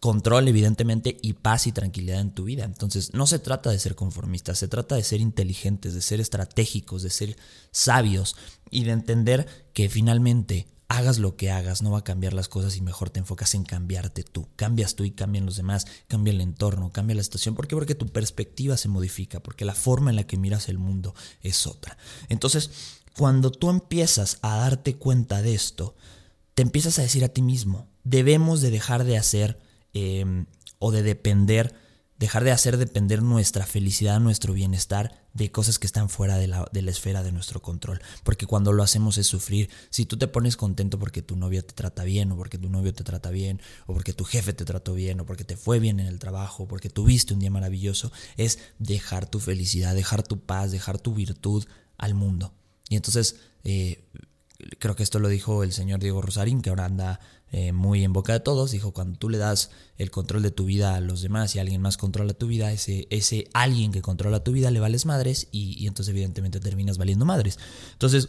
control, 0.00 0.48
evidentemente, 0.48 1.16
y 1.22 1.34
paz 1.34 1.68
y 1.68 1.72
tranquilidad 1.72 2.20
en 2.20 2.34
tu 2.34 2.44
vida. 2.44 2.64
Entonces, 2.64 3.14
no 3.14 3.26
se 3.26 3.38
trata 3.38 3.70
de 3.70 3.78
ser 3.78 3.94
conformistas, 3.94 4.58
se 4.58 4.66
trata 4.66 4.96
de 4.96 5.04
ser 5.04 5.20
inteligentes, 5.20 5.94
de 5.94 6.02
ser 6.02 6.20
estratégicos, 6.20 7.02
de 7.02 7.10
ser 7.10 7.36
sabios 7.70 8.34
y 8.68 8.82
de 8.82 8.90
entender 8.90 9.46
que 9.72 9.88
finalmente 9.88 10.66
hagas 10.88 11.18
lo 11.18 11.36
que 11.36 11.50
hagas, 11.50 11.82
no 11.82 11.92
va 11.92 12.00
a 12.00 12.04
cambiar 12.04 12.34
las 12.34 12.48
cosas 12.48 12.76
y 12.76 12.80
mejor 12.82 13.10
te 13.10 13.20
enfocas 13.20 13.54
en 13.54 13.64
cambiarte 13.64 14.24
tú. 14.24 14.48
Cambias 14.56 14.94
tú 14.94 15.04
y 15.04 15.12
cambian 15.12 15.46
los 15.46 15.56
demás, 15.56 15.86
cambia 16.08 16.32
el 16.32 16.40
entorno, 16.40 16.92
cambia 16.92 17.16
la 17.16 17.22
situación. 17.22 17.54
¿Por 17.54 17.66
qué? 17.68 17.76
Porque 17.76 17.94
tu 17.94 18.08
perspectiva 18.08 18.76
se 18.76 18.88
modifica, 18.88 19.40
porque 19.40 19.64
la 19.64 19.74
forma 19.74 20.10
en 20.10 20.16
la 20.16 20.26
que 20.26 20.36
miras 20.36 20.68
el 20.68 20.78
mundo 20.78 21.14
es 21.42 21.66
otra. 21.66 21.96
Entonces, 22.28 22.70
cuando 23.16 23.52
tú 23.52 23.70
empiezas 23.70 24.38
a 24.42 24.56
darte 24.56 24.96
cuenta 24.96 25.42
de 25.42 25.54
esto, 25.54 25.94
te 26.54 26.62
empiezas 26.62 26.98
a 26.98 27.02
decir 27.02 27.24
a 27.24 27.28
ti 27.28 27.40
mismo, 27.40 27.88
debemos 28.04 28.60
de 28.60 28.70
dejar 28.70 29.04
de 29.04 29.16
hacer 29.16 29.58
Em, 29.94 30.46
o 30.78 30.90
de 30.90 31.02
depender, 31.02 31.74
dejar 32.18 32.42
de 32.44 32.50
hacer 32.50 32.76
depender 32.76 33.22
nuestra 33.22 33.66
felicidad, 33.66 34.18
nuestro 34.18 34.52
bienestar 34.52 35.28
de 35.34 35.52
cosas 35.52 35.78
que 35.78 35.86
están 35.86 36.08
fuera 36.08 36.38
de 36.38 36.48
la, 36.48 36.66
de 36.72 36.82
la 36.82 36.90
esfera 36.90 37.22
de 37.22 37.30
nuestro 37.30 37.60
control. 37.60 38.00
Porque 38.24 38.46
cuando 38.46 38.72
lo 38.72 38.82
hacemos 38.82 39.16
es 39.18 39.28
sufrir. 39.28 39.70
Si 39.90 40.06
tú 40.06 40.16
te 40.16 40.26
pones 40.26 40.56
contento 40.56 40.98
porque 40.98 41.22
tu 41.22 41.36
novia 41.36 41.62
te 41.62 41.74
trata 41.74 42.04
bien, 42.04 42.32
o 42.32 42.36
porque 42.36 42.58
tu 42.58 42.68
novio 42.68 42.92
te 42.92 43.04
trata 43.04 43.30
bien, 43.30 43.60
o 43.86 43.92
porque 43.92 44.12
tu 44.12 44.24
jefe 44.24 44.52
te 44.54 44.64
trató 44.64 44.94
bien, 44.94 45.20
o 45.20 45.26
porque 45.26 45.44
te 45.44 45.56
fue 45.56 45.78
bien 45.78 46.00
en 46.00 46.06
el 46.06 46.18
trabajo, 46.18 46.66
porque 46.66 46.88
tuviste 46.88 47.34
un 47.34 47.40
día 47.40 47.50
maravilloso, 47.50 48.10
es 48.36 48.58
dejar 48.78 49.28
tu 49.28 49.38
felicidad, 49.38 49.94
dejar 49.94 50.22
tu 50.22 50.40
paz, 50.40 50.72
dejar 50.72 50.98
tu 50.98 51.14
virtud 51.14 51.64
al 51.98 52.14
mundo. 52.14 52.54
Y 52.88 52.96
entonces, 52.96 53.36
eh, 53.62 54.04
creo 54.78 54.96
que 54.96 55.02
esto 55.02 55.18
lo 55.18 55.28
dijo 55.28 55.62
el 55.62 55.72
señor 55.72 56.00
Diego 56.00 56.22
Rosarín, 56.22 56.62
que 56.62 56.70
ahora 56.70 56.84
anda 56.84 57.20
eh, 57.50 57.72
muy 57.72 58.04
en 58.04 58.12
boca 58.12 58.32
de 58.32 58.40
todos, 58.40 58.70
dijo, 58.70 58.92
cuando 58.92 59.18
tú 59.18 59.28
le 59.28 59.38
das 59.38 59.70
el 59.96 60.10
control 60.10 60.42
de 60.42 60.50
tu 60.50 60.64
vida 60.64 60.94
a 60.94 61.00
los 61.00 61.22
demás 61.22 61.54
y 61.54 61.58
alguien 61.58 61.82
más 61.82 61.96
controla 61.96 62.34
tu 62.34 62.46
vida, 62.46 62.72
ese, 62.72 63.06
ese 63.10 63.48
alguien 63.52 63.92
que 63.92 64.02
controla 64.02 64.44
tu 64.44 64.52
vida 64.52 64.70
le 64.70 64.80
vales 64.80 65.06
madres 65.06 65.48
y, 65.50 65.86
entonces 65.86 66.12
evidentemente 66.12 66.60
terminas 66.60 66.98
valiendo 66.98 67.24
madres. 67.24 67.58
Entonces, 67.92 68.28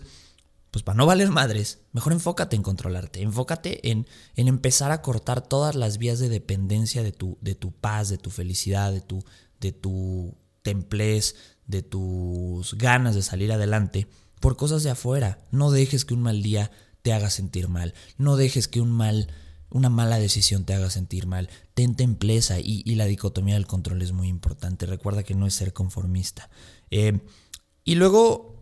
pues 0.72 0.84
para 0.84 0.98
no 0.98 1.06
valer 1.06 1.30
madres, 1.30 1.80
mejor 1.92 2.14
enfócate 2.14 2.56
en 2.56 2.64
controlarte, 2.64 3.22
enfócate 3.22 3.92
en, 3.92 4.08
en 4.36 4.48
empezar 4.48 4.92
a 4.92 5.02
cortar 5.02 5.48
todas 5.48 5.76
las 5.76 6.00
vías 6.00 6.20
de 6.20 6.30
dependencia 6.30 7.04
de 7.04 7.12
tu, 7.12 7.38
de 7.42 7.56
tu 7.56 7.72
paz, 7.72 8.10
de 8.10 8.18
tu 8.18 8.32
felicidad, 8.32 8.92
de 8.92 9.02
tu, 9.02 9.24
de 9.60 9.72
tu 9.72 10.36
templez, 10.64 11.36
de 11.68 11.84
tus 11.84 12.74
ganas 12.76 13.16
de 13.16 13.22
salir 13.22 13.52
adelante 13.52 14.08
por 14.44 14.58
cosas 14.58 14.84
de 14.84 14.90
afuera. 14.90 15.40
No 15.52 15.72
dejes 15.72 16.04
que 16.04 16.14
un 16.14 16.22
mal 16.22 16.44
día 16.44 16.70
te 17.02 17.14
haga 17.14 17.30
sentir 17.30 17.70
mal. 17.70 17.94
No 18.18 18.36
dejes 18.36 18.68
que 18.68 18.82
un 18.82 18.92
mal, 18.92 19.32
una 19.70 19.88
mala 19.88 20.20
decisión 20.20 20.66
te 20.66 20.74
haga 20.74 20.90
sentir 20.90 21.28
mal. 21.28 21.50
Ten 21.74 21.96
templeza 21.96 22.60
y, 22.60 22.84
la 22.96 23.06
dicotomía 23.06 23.54
del 23.54 23.68
control 23.68 24.02
es 24.02 24.12
muy 24.12 24.28
importante. 24.28 24.86
Recuerda 24.86 25.24
que 25.24 25.34
no 25.34 25.48
es 25.48 25.56
ser 25.56 25.72
conformista. 25.72 26.50
Eh, 26.92 27.22
y 27.86 27.96
luego 27.96 28.62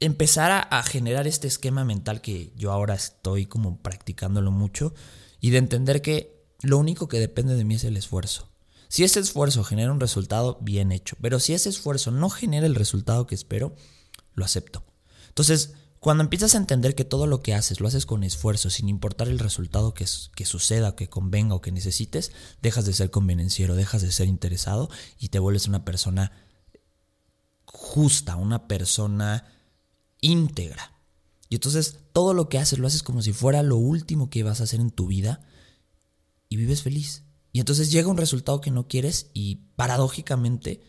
empezar 0.00 0.50
a, 0.50 0.58
a, 0.58 0.82
generar 0.82 1.28
este 1.28 1.46
esquema 1.46 1.84
mental 1.84 2.20
que 2.20 2.52
yo 2.56 2.72
ahora 2.72 2.94
estoy 2.94 3.46
como 3.46 3.78
practicándolo 3.78 4.50
mucho 4.50 4.92
y 5.40 5.50
de 5.50 5.58
entender 5.58 6.02
que 6.02 6.48
lo 6.62 6.78
único 6.78 7.06
que 7.06 7.20
depende 7.20 7.54
de 7.54 7.64
mí 7.64 7.76
es 7.76 7.84
el 7.84 7.96
esfuerzo. 7.96 8.50
Si 8.88 9.04
ese 9.04 9.20
esfuerzo 9.20 9.62
genera 9.62 9.92
un 9.92 10.00
resultado, 10.00 10.58
bien 10.62 10.90
hecho. 10.90 11.16
Pero 11.22 11.38
si 11.38 11.52
ese 11.54 11.68
esfuerzo 11.68 12.10
no 12.10 12.28
genera 12.28 12.66
el 12.66 12.74
resultado 12.74 13.28
que 13.28 13.36
espero, 13.36 13.72
lo 14.34 14.44
acepto. 14.44 14.82
Entonces, 15.36 15.74
cuando 16.00 16.24
empiezas 16.24 16.54
a 16.54 16.58
entender 16.58 16.94
que 16.94 17.04
todo 17.04 17.26
lo 17.26 17.42
que 17.42 17.52
haces 17.52 17.78
lo 17.78 17.88
haces 17.88 18.06
con 18.06 18.24
esfuerzo, 18.24 18.70
sin 18.70 18.88
importar 18.88 19.28
el 19.28 19.38
resultado 19.38 19.92
que, 19.92 20.06
suceda, 20.06 20.96
que 20.96 21.10
convenga 21.10 21.54
o 21.54 21.60
que 21.60 21.72
necesites, 21.72 22.32
dejas 22.62 22.86
de 22.86 22.94
ser 22.94 23.10
convenenciero, 23.10 23.74
dejas 23.74 24.00
de 24.00 24.12
ser 24.12 24.28
interesado 24.28 24.88
y 25.18 25.28
te 25.28 25.38
vuelves 25.38 25.68
una 25.68 25.84
persona 25.84 26.32
justa, 27.66 28.36
una 28.36 28.66
persona 28.66 29.44
íntegra. 30.22 30.94
Y 31.50 31.56
entonces 31.56 31.98
todo 32.14 32.32
lo 32.32 32.48
que 32.48 32.58
haces 32.58 32.78
lo 32.78 32.86
haces 32.86 33.02
como 33.02 33.20
si 33.20 33.34
fuera 33.34 33.62
lo 33.62 33.76
último 33.76 34.30
que 34.30 34.42
vas 34.42 34.62
a 34.62 34.64
hacer 34.64 34.80
en 34.80 34.90
tu 34.90 35.08
vida 35.08 35.46
y 36.48 36.56
vives 36.56 36.80
feliz. 36.80 37.24
Y 37.52 37.60
entonces 37.60 37.90
llega 37.90 38.08
un 38.08 38.16
resultado 38.16 38.62
que 38.62 38.70
no 38.70 38.88
quieres 38.88 39.30
y 39.34 39.56
paradójicamente 39.76 40.80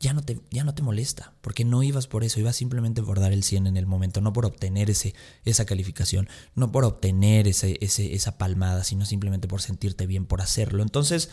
ya 0.00 0.12
no 0.12 0.22
te, 0.22 0.40
ya 0.50 0.64
no 0.64 0.74
te 0.74 0.82
molesta, 0.82 1.34
porque 1.40 1.64
no 1.64 1.82
ibas 1.82 2.06
por 2.06 2.22
eso, 2.22 2.38
ibas 2.38 2.56
simplemente 2.56 3.02
por 3.02 3.18
dar 3.18 3.32
el 3.32 3.42
100 3.42 3.66
en 3.66 3.76
el 3.76 3.86
momento, 3.86 4.20
no 4.20 4.32
por 4.32 4.46
obtener 4.46 4.90
ese, 4.90 5.14
esa 5.44 5.64
calificación, 5.64 6.28
no 6.54 6.70
por 6.70 6.84
obtener 6.84 7.48
ese, 7.48 7.78
ese, 7.80 8.14
esa 8.14 8.38
palmada, 8.38 8.84
sino 8.84 9.04
simplemente 9.04 9.48
por 9.48 9.60
sentirte 9.60 10.06
bien, 10.06 10.26
por 10.26 10.40
hacerlo. 10.40 10.82
Entonces, 10.82 11.30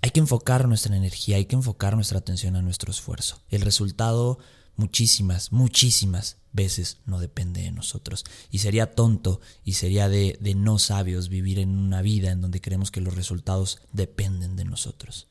hay 0.00 0.10
que 0.10 0.20
enfocar 0.20 0.66
nuestra 0.66 0.96
energía, 0.96 1.36
hay 1.36 1.44
que 1.44 1.56
enfocar 1.56 1.94
nuestra 1.94 2.18
atención 2.18 2.56
a 2.56 2.62
nuestro 2.62 2.90
esfuerzo. 2.90 3.42
El 3.50 3.60
resultado 3.60 4.38
muchísimas, 4.76 5.52
muchísimas 5.52 6.38
veces 6.52 6.98
no 7.04 7.20
depende 7.20 7.62
de 7.62 7.72
nosotros. 7.72 8.24
Y 8.50 8.58
sería 8.58 8.94
tonto 8.94 9.40
y 9.62 9.74
sería 9.74 10.08
de, 10.08 10.38
de 10.40 10.54
no 10.54 10.78
sabios 10.78 11.28
vivir 11.28 11.58
en 11.58 11.76
una 11.76 12.00
vida 12.00 12.30
en 12.30 12.40
donde 12.40 12.60
creemos 12.60 12.90
que 12.90 13.00
los 13.00 13.14
resultados 13.14 13.80
dependen 13.92 14.56
de 14.56 14.64
nosotros. 14.64 15.28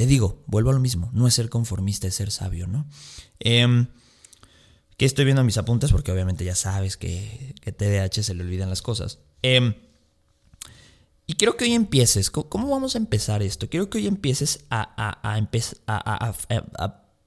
Te 0.00 0.06
digo, 0.06 0.42
vuelvo 0.46 0.70
a 0.70 0.72
lo 0.72 0.80
mismo, 0.80 1.10
no 1.12 1.28
es 1.28 1.34
ser 1.34 1.50
conformista, 1.50 2.06
es 2.06 2.14
ser 2.14 2.30
sabio, 2.30 2.66
¿no? 2.66 2.88
Eh, 3.38 3.86
que 4.96 5.04
estoy 5.04 5.26
viendo 5.26 5.44
mis 5.44 5.58
apuntes 5.58 5.92
porque 5.92 6.10
obviamente 6.10 6.42
ya 6.42 6.54
sabes 6.54 6.96
que, 6.96 7.54
que 7.60 7.70
TDAH 7.70 8.22
se 8.22 8.32
le 8.32 8.42
olvidan 8.42 8.70
las 8.70 8.80
cosas. 8.80 9.18
Em, 9.42 9.74
y 11.26 11.34
quiero 11.34 11.58
que 11.58 11.66
hoy 11.66 11.74
empieces, 11.74 12.30
¿cómo 12.30 12.70
vamos 12.70 12.94
a 12.94 12.98
empezar 12.98 13.42
esto? 13.42 13.68
Quiero 13.68 13.90
que 13.90 13.98
hoy 13.98 14.06
empieces 14.06 14.64
a, 14.70 14.88
a, 14.96 16.32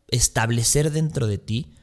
establecer 0.08 0.90
dentro 0.90 1.28
de 1.28 1.38
ti 1.38 1.76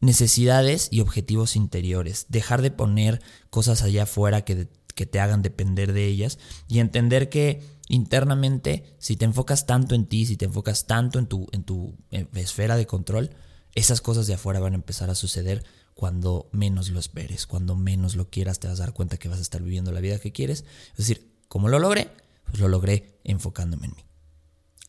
necesidades 0.00 0.88
y 0.90 0.98
objetivos 0.98 1.54
interiores. 1.54 2.26
Dejar 2.28 2.60
de 2.60 2.72
poner 2.72 3.22
cosas 3.50 3.82
allá 3.82 4.02
afuera 4.02 4.44
que, 4.44 4.66
que 4.96 5.06
te 5.06 5.20
hagan 5.20 5.42
depender 5.42 5.92
de 5.92 6.08
ellas 6.08 6.40
y 6.66 6.80
entender 6.80 7.28
que 7.28 7.62
internamente, 7.88 8.96
si 8.98 9.16
te 9.16 9.24
enfocas 9.24 9.66
tanto 9.66 9.94
en 9.94 10.06
ti, 10.06 10.26
si 10.26 10.36
te 10.36 10.46
enfocas 10.46 10.86
tanto 10.86 11.18
en 11.18 11.26
tu, 11.26 11.46
en 11.52 11.64
tu 11.64 11.96
esfera 12.10 12.76
de 12.76 12.86
control, 12.86 13.30
esas 13.74 14.00
cosas 14.00 14.26
de 14.26 14.34
afuera 14.34 14.60
van 14.60 14.72
a 14.72 14.76
empezar 14.76 15.10
a 15.10 15.14
suceder 15.14 15.64
cuando 15.94 16.48
menos 16.52 16.90
lo 16.90 16.98
esperes, 16.98 17.46
cuando 17.46 17.76
menos 17.76 18.16
lo 18.16 18.28
quieras, 18.28 18.58
te 18.58 18.68
vas 18.68 18.80
a 18.80 18.84
dar 18.84 18.94
cuenta 18.94 19.16
que 19.16 19.28
vas 19.28 19.38
a 19.38 19.42
estar 19.42 19.62
viviendo 19.62 19.92
la 19.92 20.00
vida 20.00 20.18
que 20.18 20.32
quieres. 20.32 20.64
Es 20.92 20.96
decir, 20.96 21.32
¿cómo 21.48 21.68
lo 21.68 21.78
logré? 21.78 22.10
Pues 22.44 22.58
lo 22.58 22.68
logré 22.68 23.20
enfocándome 23.24 23.86
en 23.86 23.92
mí. 23.94 24.04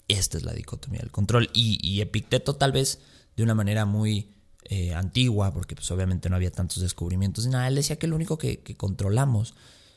Esta 0.07 0.37
es 0.37 0.43
la 0.43 0.53
dicotomía 0.53 0.99
del 0.99 1.11
control. 1.11 1.49
Y, 1.53 2.01
Epicteto 2.01 2.55
tal 2.55 2.71
vez 2.71 2.99
de 3.35 3.43
una 3.43 3.55
manera 3.55 3.85
muy 3.85 4.33
eh, 4.63 4.93
antigua, 4.93 5.53
porque 5.53 5.75
pues 5.75 5.89
obviamente 5.91 6.29
no 6.29 6.35
había 6.35 6.51
tantos 6.51 6.81
descubrimientos 6.81 7.45
ni 7.45 7.51
nada, 7.51 7.67
él 7.67 7.75
decía 7.75 7.97
que 7.97 8.07
lo 8.07 8.15
único 8.15 8.37
que, 8.37 8.61
que 8.61 8.75
controlamos 8.75 9.53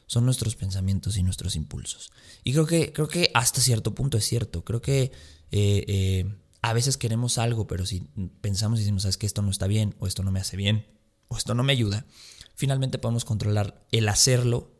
son 0.08 0.24
nuestros 0.24 0.56
pensamientos 0.56 1.18
y 1.18 1.22
nuestros 1.22 1.54
impulsos. 1.54 2.10
Y 2.42 2.52
creo 2.52 2.66
que, 2.66 2.92
creo 2.92 3.08
que 3.08 3.30
hasta 3.34 3.60
cierto 3.60 3.94
punto 3.94 4.16
es 4.16 4.24
cierto. 4.24 4.64
Creo 4.64 4.80
que 4.80 5.12
eh, 5.50 5.84
eh, 5.86 6.34
a 6.62 6.72
veces 6.72 6.96
queremos 6.96 7.36
algo, 7.36 7.66
pero 7.66 7.84
si 7.84 8.00
pensamos 8.40 8.78
y 8.78 8.82
decimos, 8.82 9.02
sabes 9.02 9.18
que 9.18 9.26
esto 9.26 9.42
no 9.42 9.50
está 9.50 9.66
bien, 9.66 9.94
o 9.98 10.06
esto 10.06 10.22
no 10.22 10.32
me 10.32 10.40
hace 10.40 10.56
bien, 10.56 10.86
o 11.28 11.36
esto 11.36 11.54
no 11.54 11.62
me 11.62 11.74
ayuda, 11.74 12.06
finalmente 12.54 12.98
podemos 12.98 13.26
controlar 13.26 13.86
el 13.92 14.08
hacerlo 14.08 14.72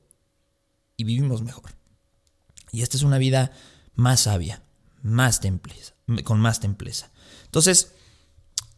y 0.97 1.04
vivimos 1.04 1.42
mejor. 1.42 1.76
Y 2.73 2.80
esta 2.80 2.97
es 2.97 3.02
una 3.02 3.18
vida 3.18 3.52
más 3.94 4.20
sabia, 4.20 4.62
más 5.02 5.40
templeza, 5.40 5.94
con 6.25 6.40
más 6.40 6.58
templeza. 6.61 7.11
Entonces, 7.44 7.92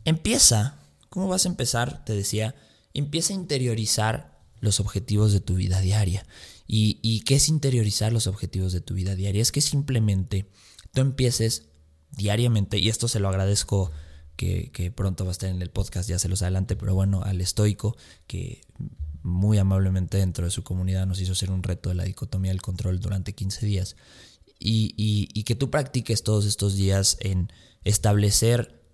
empieza, 0.04 0.80
¿cómo 1.10 1.28
vas 1.28 1.46
a 1.46 1.48
empezar? 1.48 2.04
Te 2.04 2.12
decía, 2.12 2.56
empieza 2.92 3.32
a 3.32 3.36
interiorizar 3.36 4.29
los 4.60 4.80
objetivos 4.80 5.32
de 5.32 5.40
tu 5.40 5.54
vida 5.54 5.80
diaria. 5.80 6.26
¿Y, 6.66 7.20
qué 7.22 7.34
es 7.34 7.48
interiorizar 7.48 8.12
los 8.12 8.28
objetivos 8.28 8.72
de 8.72 8.80
tu 8.80 8.94
vida 8.94 9.16
diaria? 9.16 9.42
Es 9.42 9.50
que 9.50 9.60
simplemente 9.60 10.46
tú 10.92 11.00
empieces 11.00 11.68
diariamente, 12.12 12.78
y 12.78 12.88
esto 12.88 13.08
se 13.08 13.18
lo 13.18 13.28
agradezco 13.28 13.90
que, 14.36 14.70
que, 14.72 14.92
pronto 14.92 15.24
va 15.24 15.30
a 15.30 15.32
estar 15.32 15.50
en 15.50 15.62
el 15.62 15.70
podcast, 15.70 16.08
ya 16.08 16.18
se 16.18 16.28
los 16.28 16.42
adelante, 16.42 16.76
pero 16.76 16.94
bueno, 16.94 17.22
al 17.22 17.40
estoico, 17.40 17.96
que 18.28 18.60
muy 19.22 19.58
amablemente 19.58 20.18
dentro 20.18 20.44
de 20.44 20.50
su 20.50 20.62
comunidad 20.62 21.06
nos 21.06 21.20
hizo 21.20 21.32
hacer 21.32 21.50
un 21.50 21.62
reto 21.62 21.88
de 21.88 21.96
la 21.96 22.04
dicotomía 22.04 22.52
del 22.52 22.62
control 22.62 23.00
durante 23.00 23.34
15 23.34 23.66
días. 23.66 23.96
Y, 24.58 24.94
y 24.96 25.42
que 25.44 25.54
tú 25.54 25.70
practiques 25.70 26.22
todos 26.22 26.44
estos 26.44 26.76
días 26.76 27.16
en 27.20 27.50
establecer 27.82 28.84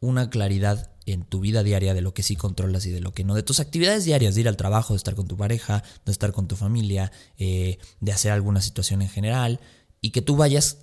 una 0.00 0.30
claridad 0.30 0.95
en 1.06 1.24
tu 1.24 1.40
vida 1.40 1.62
diaria 1.62 1.94
de 1.94 2.02
lo 2.02 2.12
que 2.12 2.22
sí 2.22 2.36
controlas 2.36 2.84
y 2.84 2.90
de 2.90 3.00
lo 3.00 3.12
que 3.12 3.24
no, 3.24 3.34
de 3.34 3.44
tus 3.44 3.60
actividades 3.60 4.04
diarias, 4.04 4.34
de 4.34 4.42
ir 4.42 4.48
al 4.48 4.56
trabajo, 4.56 4.92
de 4.92 4.98
estar 4.98 5.14
con 5.14 5.28
tu 5.28 5.36
pareja, 5.36 5.82
de 6.04 6.12
estar 6.12 6.32
con 6.32 6.48
tu 6.48 6.56
familia, 6.56 7.12
eh, 7.38 7.78
de 8.00 8.12
hacer 8.12 8.32
alguna 8.32 8.60
situación 8.60 9.02
en 9.02 9.08
general, 9.08 9.60
y 10.00 10.10
que 10.10 10.20
tú 10.20 10.36
vayas 10.36 10.78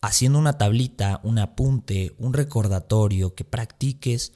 haciendo 0.00 0.38
una 0.38 0.58
tablita, 0.58 1.20
un 1.22 1.38
apunte, 1.38 2.14
un 2.18 2.32
recordatorio, 2.32 3.34
que 3.34 3.44
practiques 3.44 4.32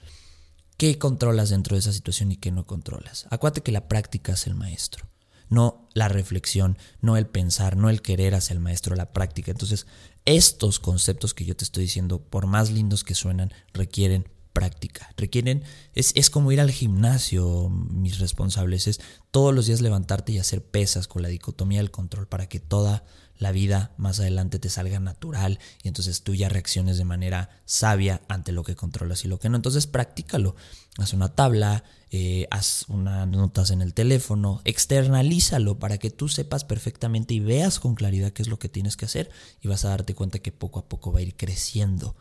qué 0.76 0.98
controlas 0.98 1.50
dentro 1.50 1.76
de 1.76 1.80
esa 1.80 1.92
situación 1.92 2.32
y 2.32 2.36
qué 2.36 2.50
no 2.50 2.66
controlas. 2.66 3.26
Acuérdate 3.30 3.62
que 3.62 3.72
la 3.72 3.88
práctica 3.88 4.32
es 4.32 4.46
el 4.46 4.54
maestro. 4.54 5.06
No 5.48 5.88
la 5.92 6.08
reflexión, 6.08 6.78
no 7.00 7.16
el 7.16 7.26
pensar, 7.26 7.76
no 7.76 7.90
el 7.90 8.00
querer 8.00 8.34
hacia 8.34 8.54
el 8.54 8.60
maestro, 8.60 8.96
la 8.96 9.12
práctica. 9.12 9.50
Entonces, 9.50 9.86
estos 10.24 10.78
conceptos 10.78 11.34
que 11.34 11.44
yo 11.44 11.54
te 11.54 11.64
estoy 11.64 11.84
diciendo, 11.84 12.22
por 12.22 12.46
más 12.46 12.70
lindos 12.70 13.04
que 13.04 13.14
suenan, 13.14 13.52
requieren 13.72 14.28
práctica. 14.52 15.12
Requieren, 15.16 15.64
es, 15.94 16.12
es, 16.14 16.30
como 16.30 16.52
ir 16.52 16.61
al 16.61 16.71
gimnasio, 16.71 17.68
mis 17.68 18.18
responsables, 18.18 18.87
es 18.87 19.00
todos 19.30 19.54
los 19.54 19.66
días 19.66 19.80
levantarte 19.80 20.32
y 20.32 20.38
hacer 20.38 20.62
pesas 20.64 21.09
con 21.09 21.23
la 21.23 21.28
dicotomía 21.28 21.78
del 21.78 21.90
control 21.90 22.26
para 22.28 22.49
que 22.49 22.61
toda 22.61 23.04
la 23.42 23.52
vida 23.52 23.92
más 23.97 24.21
adelante 24.21 24.59
te 24.59 24.68
salga 24.68 25.00
natural 25.00 25.59
y 25.82 25.88
entonces 25.88 26.23
tú 26.23 26.35
ya 26.35 26.49
reacciones 26.49 26.97
de 26.97 27.04
manera 27.04 27.50
sabia 27.64 28.23
ante 28.28 28.52
lo 28.52 28.62
que 28.62 28.76
controlas 28.76 29.25
y 29.25 29.28
lo 29.28 29.38
que 29.38 29.49
no. 29.49 29.56
Entonces 29.56 29.87
practícalo. 29.87 30.54
Haz 30.99 31.12
una 31.12 31.35
tabla, 31.35 31.82
eh, 32.11 32.47
haz 32.50 32.85
unas 32.88 33.26
notas 33.26 33.71
en 33.71 33.82
el 33.82 33.94
teléfono, 33.94 34.61
externalízalo 34.64 35.78
para 35.78 35.99
que 35.99 36.11
tú 36.11 36.28
sepas 36.28 36.64
perfectamente 36.64 37.35
y 37.35 37.40
veas 37.40 37.80
con 37.80 37.94
claridad 37.94 38.32
qué 38.32 38.42
es 38.42 38.49
lo 38.49 38.59
que 38.59 38.68
tienes 38.68 38.97
que 38.97 39.06
hacer 39.06 39.30
y 39.61 39.68
vas 39.68 39.85
a 39.85 39.88
darte 39.88 40.14
cuenta 40.14 40.38
que 40.38 40.52
poco 40.52 40.78
a 40.78 40.88
poco 40.88 41.12
va 41.12 41.18
a 41.18 41.23
ir 41.23 41.35
creciendo 41.37 42.14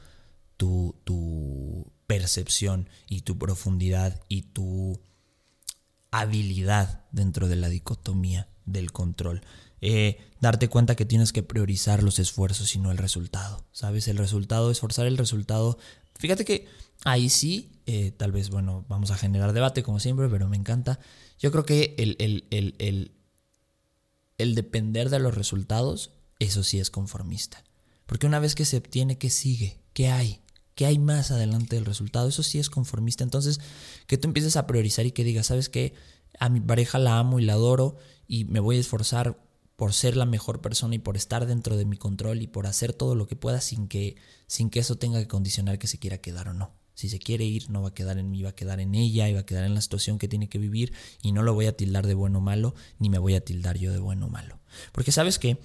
tu, 0.57 0.95
tu 1.03 1.85
percepción 2.11 2.89
y 3.07 3.21
tu 3.21 3.37
profundidad 3.37 4.19
y 4.27 4.41
tu 4.41 4.99
habilidad 6.11 7.05
dentro 7.13 7.47
de 7.47 7.55
la 7.55 7.69
dicotomía 7.69 8.49
del 8.65 8.91
control. 8.91 9.43
Eh, 9.79 10.19
darte 10.41 10.67
cuenta 10.67 10.97
que 10.97 11.05
tienes 11.05 11.31
que 11.31 11.41
priorizar 11.41 12.03
los 12.03 12.19
esfuerzos 12.19 12.75
y 12.75 12.79
no 12.79 12.91
el 12.91 12.97
resultado. 12.97 13.65
¿Sabes? 13.71 14.09
El 14.09 14.17
resultado, 14.17 14.71
esforzar 14.71 15.07
el 15.07 15.17
resultado. 15.17 15.77
Fíjate 16.19 16.43
que 16.43 16.67
ahí 17.05 17.29
sí, 17.29 17.79
eh, 17.85 18.11
tal 18.11 18.33
vez, 18.33 18.49
bueno, 18.49 18.85
vamos 18.89 19.11
a 19.11 19.17
generar 19.17 19.53
debate 19.53 19.81
como 19.81 20.01
siempre, 20.01 20.27
pero 20.27 20.49
me 20.49 20.57
encanta. 20.57 20.99
Yo 21.39 21.49
creo 21.49 21.65
que 21.65 21.95
el, 21.97 22.17
el, 22.19 22.45
el, 22.49 23.15
el 24.37 24.55
depender 24.55 25.09
de 25.09 25.19
los 25.19 25.33
resultados, 25.33 26.11
eso 26.39 26.61
sí 26.63 26.77
es 26.77 26.91
conformista. 26.91 27.63
Porque 28.05 28.27
una 28.27 28.39
vez 28.39 28.53
que 28.53 28.65
se 28.65 28.75
obtiene, 28.75 29.17
¿qué 29.17 29.29
sigue? 29.29 29.79
¿Qué 29.93 30.09
hay? 30.09 30.40
¿Qué 30.75 30.85
hay 30.85 30.99
más 30.99 31.31
adelante 31.31 31.75
del 31.75 31.85
resultado? 31.85 32.29
Eso 32.29 32.43
sí 32.43 32.59
es 32.59 32.69
conformista. 32.69 33.23
Entonces, 33.23 33.59
que 34.07 34.17
tú 34.17 34.27
empieces 34.27 34.55
a 34.55 34.67
priorizar 34.67 35.05
y 35.05 35.11
que 35.11 35.23
digas, 35.23 35.47
¿sabes 35.47 35.69
qué? 35.69 35.93
A 36.39 36.49
mi 36.49 36.59
pareja 36.59 36.97
la 36.99 37.19
amo 37.19 37.39
y 37.39 37.45
la 37.45 37.53
adoro 37.53 37.97
y 38.27 38.45
me 38.45 38.59
voy 38.59 38.77
a 38.77 38.79
esforzar 38.79 39.37
por 39.75 39.93
ser 39.93 40.15
la 40.15 40.25
mejor 40.25 40.61
persona 40.61 40.95
y 40.95 40.99
por 40.99 41.17
estar 41.17 41.45
dentro 41.47 41.75
de 41.75 41.85
mi 41.85 41.97
control 41.97 42.41
y 42.41 42.47
por 42.47 42.67
hacer 42.67 42.93
todo 42.93 43.15
lo 43.15 43.27
que 43.27 43.35
pueda 43.35 43.61
sin 43.61 43.87
que, 43.87 44.15
sin 44.47 44.69
que 44.69 44.79
eso 44.79 44.97
tenga 44.97 45.19
que 45.19 45.27
condicionar 45.27 45.79
que 45.79 45.87
se 45.87 45.97
quiera 45.97 46.19
quedar 46.19 46.49
o 46.49 46.53
no. 46.53 46.71
Si 46.93 47.09
se 47.09 47.17
quiere 47.17 47.45
ir, 47.45 47.69
no 47.71 47.81
va 47.81 47.89
a 47.89 47.93
quedar 47.93 48.19
en 48.19 48.29
mí, 48.29 48.43
va 48.43 48.49
a 48.49 48.55
quedar 48.55 48.79
en 48.79 48.93
ella 48.93 49.27
y 49.27 49.33
va 49.33 49.39
a 49.39 49.45
quedar 49.45 49.63
en 49.63 49.73
la 49.73 49.81
situación 49.81 50.19
que 50.19 50.27
tiene 50.27 50.49
que 50.49 50.59
vivir 50.59 50.93
y 51.23 51.31
no 51.31 51.41
lo 51.41 51.55
voy 51.55 51.65
a 51.65 51.75
tildar 51.75 52.05
de 52.05 52.13
bueno 52.13 52.37
o 52.37 52.41
malo, 52.41 52.75
ni 52.99 53.09
me 53.09 53.17
voy 53.17 53.33
a 53.33 53.43
tildar 53.43 53.77
yo 53.77 53.91
de 53.91 53.97
bueno 53.97 54.27
o 54.27 54.29
malo. 54.29 54.59
Porque 54.91 55.11
sabes 55.11 55.39
que 55.39 55.59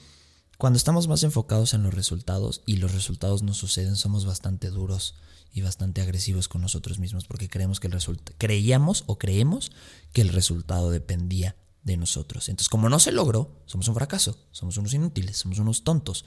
cuando 0.56 0.78
estamos 0.78 1.06
más 1.06 1.22
enfocados 1.22 1.74
en 1.74 1.82
los 1.82 1.92
resultados 1.92 2.62
y 2.66 2.76
los 2.76 2.94
resultados 2.94 3.42
no 3.42 3.52
suceden, 3.52 3.96
somos 3.96 4.24
bastante 4.24 4.70
duros 4.70 5.14
y 5.52 5.60
bastante 5.60 6.00
agresivos 6.00 6.48
con 6.48 6.62
nosotros 6.62 6.98
mismos 6.98 7.26
porque 7.26 7.48
creemos 7.48 7.80
que 7.80 7.88
el 7.88 7.98
creíamos 8.38 9.04
o 9.06 9.18
creemos 9.18 9.72
que 10.12 10.22
el 10.22 10.30
resultado 10.30 10.90
dependía 10.90 11.56
de 11.82 11.96
nosotros. 11.96 12.48
Entonces, 12.48 12.68
como 12.68 12.88
no 12.88 12.98
se 12.98 13.12
logró, 13.12 13.62
somos 13.66 13.88
un 13.88 13.94
fracaso, 13.94 14.38
somos 14.50 14.76
unos 14.76 14.92
inútiles, 14.92 15.36
somos 15.36 15.58
unos 15.58 15.84
tontos. 15.84 16.24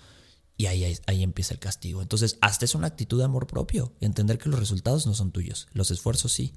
Y 0.58 0.66
ahí, 0.66 0.98
ahí, 1.06 1.24
empieza 1.24 1.54
el 1.54 1.60
castigo. 1.60 2.02
Entonces, 2.02 2.38
hasta 2.42 2.66
es 2.66 2.76
una 2.76 2.88
actitud 2.88 3.18
de 3.18 3.24
amor 3.24 3.48
propio, 3.48 3.94
entender 4.02 4.38
que 4.38 4.50
los 4.50 4.60
resultados 4.60 5.06
no 5.08 5.14
son 5.14 5.32
tuyos, 5.32 5.68
los 5.74 5.90
esfuerzos 5.90 6.34
sí. 6.34 6.54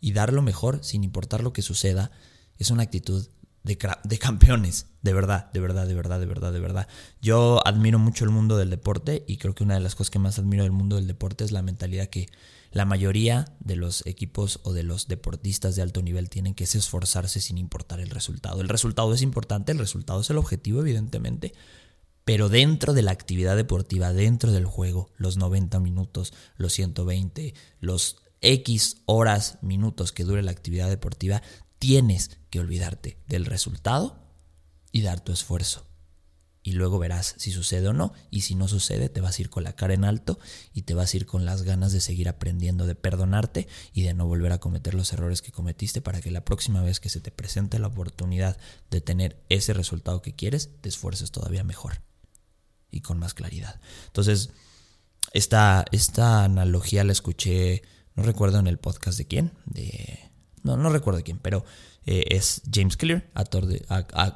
Y 0.00 0.12
dar 0.12 0.32
lo 0.32 0.42
mejor 0.42 0.82
sin 0.82 1.04
importar 1.04 1.42
lo 1.42 1.52
que 1.52 1.62
suceda 1.62 2.10
es 2.56 2.70
una 2.70 2.82
actitud 2.82 3.28
de, 3.62 3.78
de, 4.04 4.18
campeones, 4.18 4.86
de 5.02 5.12
verdad, 5.12 5.52
de 5.52 5.60
verdad, 5.60 5.86
de 5.86 5.94
verdad, 5.94 6.20
de 6.20 6.26
verdad, 6.26 6.52
de 6.52 6.60
verdad. 6.60 6.88
Yo 7.20 7.60
admiro 7.66 7.98
mucho 7.98 8.24
el 8.24 8.30
mundo 8.30 8.56
del 8.56 8.70
deporte 8.70 9.24
y 9.26 9.36
creo 9.36 9.54
que 9.54 9.64
una 9.64 9.74
de 9.74 9.80
las 9.80 9.94
cosas 9.94 10.10
que 10.10 10.18
más 10.18 10.38
admiro 10.38 10.62
del 10.62 10.72
mundo 10.72 10.96
del 10.96 11.06
deporte 11.06 11.44
es 11.44 11.52
la 11.52 11.62
mentalidad 11.62 12.06
que 12.06 12.28
la 12.72 12.84
mayoría 12.84 13.52
de 13.58 13.76
los 13.76 14.06
equipos 14.06 14.60
o 14.62 14.72
de 14.72 14.84
los 14.84 15.08
deportistas 15.08 15.74
de 15.74 15.82
alto 15.82 16.02
nivel 16.02 16.30
tienen 16.30 16.54
que 16.54 16.64
esforzarse 16.64 17.40
sin 17.40 17.58
importar 17.58 18.00
el 18.00 18.10
resultado. 18.10 18.60
El 18.60 18.68
resultado 18.68 19.12
es 19.12 19.22
importante, 19.22 19.72
el 19.72 19.78
resultado 19.78 20.20
es 20.20 20.30
el 20.30 20.38
objetivo, 20.38 20.80
evidentemente, 20.80 21.52
pero 22.24 22.48
dentro 22.48 22.92
de 22.92 23.02
la 23.02 23.10
actividad 23.10 23.56
deportiva, 23.56 24.12
dentro 24.12 24.52
del 24.52 24.66
juego, 24.66 25.10
los 25.16 25.36
90 25.36 25.80
minutos, 25.80 26.32
los 26.56 26.72
120, 26.74 27.54
los 27.80 28.22
X 28.40 28.98
horas, 29.06 29.58
minutos 29.62 30.12
que 30.12 30.24
dure 30.24 30.42
la 30.42 30.52
actividad 30.52 30.88
deportiva, 30.88 31.42
tienes 31.80 32.38
que 32.50 32.60
olvidarte 32.60 33.18
del 33.26 33.46
resultado 33.46 34.16
y 34.92 35.02
dar 35.02 35.20
tu 35.20 35.32
esfuerzo 35.32 35.90
y 36.62 36.72
luego 36.72 36.98
verás 36.98 37.34
si 37.38 37.52
sucede 37.52 37.88
o 37.88 37.92
no. 37.92 38.12
Y 38.30 38.42
si 38.42 38.54
no 38.54 38.68
sucede, 38.68 39.08
te 39.08 39.20
vas 39.20 39.38
a 39.38 39.42
ir 39.42 39.50
con 39.50 39.64
la 39.64 39.74
cara 39.74 39.94
en 39.94 40.04
alto 40.04 40.38
y 40.72 40.82
te 40.82 40.94
vas 40.94 41.12
a 41.12 41.16
ir 41.16 41.26
con 41.26 41.44
las 41.44 41.62
ganas 41.62 41.92
de 41.92 42.00
seguir 42.00 42.28
aprendiendo, 42.28 42.86
de 42.86 42.94
perdonarte 42.94 43.66
y 43.92 44.02
de 44.02 44.14
no 44.14 44.26
volver 44.26 44.52
a 44.52 44.58
cometer 44.58 44.94
los 44.94 45.12
errores 45.12 45.42
que 45.42 45.52
cometiste 45.52 46.00
para 46.00 46.20
que 46.20 46.30
la 46.30 46.44
próxima 46.44 46.82
vez 46.82 47.00
que 47.00 47.08
se 47.08 47.20
te 47.20 47.30
presente 47.30 47.78
la 47.78 47.86
oportunidad 47.86 48.58
de 48.90 49.00
tener 49.00 49.42
ese 49.48 49.72
resultado 49.72 50.22
que 50.22 50.34
quieres, 50.34 50.70
te 50.80 50.88
esfuerces 50.88 51.30
todavía 51.30 51.64
mejor 51.64 52.02
y 52.90 53.00
con 53.00 53.18
más 53.18 53.34
claridad. 53.34 53.80
Entonces, 54.06 54.50
esta, 55.32 55.84
esta 55.92 56.44
analogía 56.44 57.04
la 57.04 57.12
escuché, 57.12 57.82
no 58.14 58.22
recuerdo 58.22 58.58
en 58.58 58.66
el 58.66 58.78
podcast 58.78 59.16
de 59.18 59.26
quién, 59.26 59.52
de... 59.64 60.29
No, 60.62 60.76
no 60.76 60.90
recuerdo 60.90 61.22
quién, 61.22 61.38
pero 61.38 61.64
eh, 62.06 62.24
es 62.30 62.62
James 62.72 62.96
Clear, 62.96 63.28
autor, 63.34 63.66
de, 63.66 63.84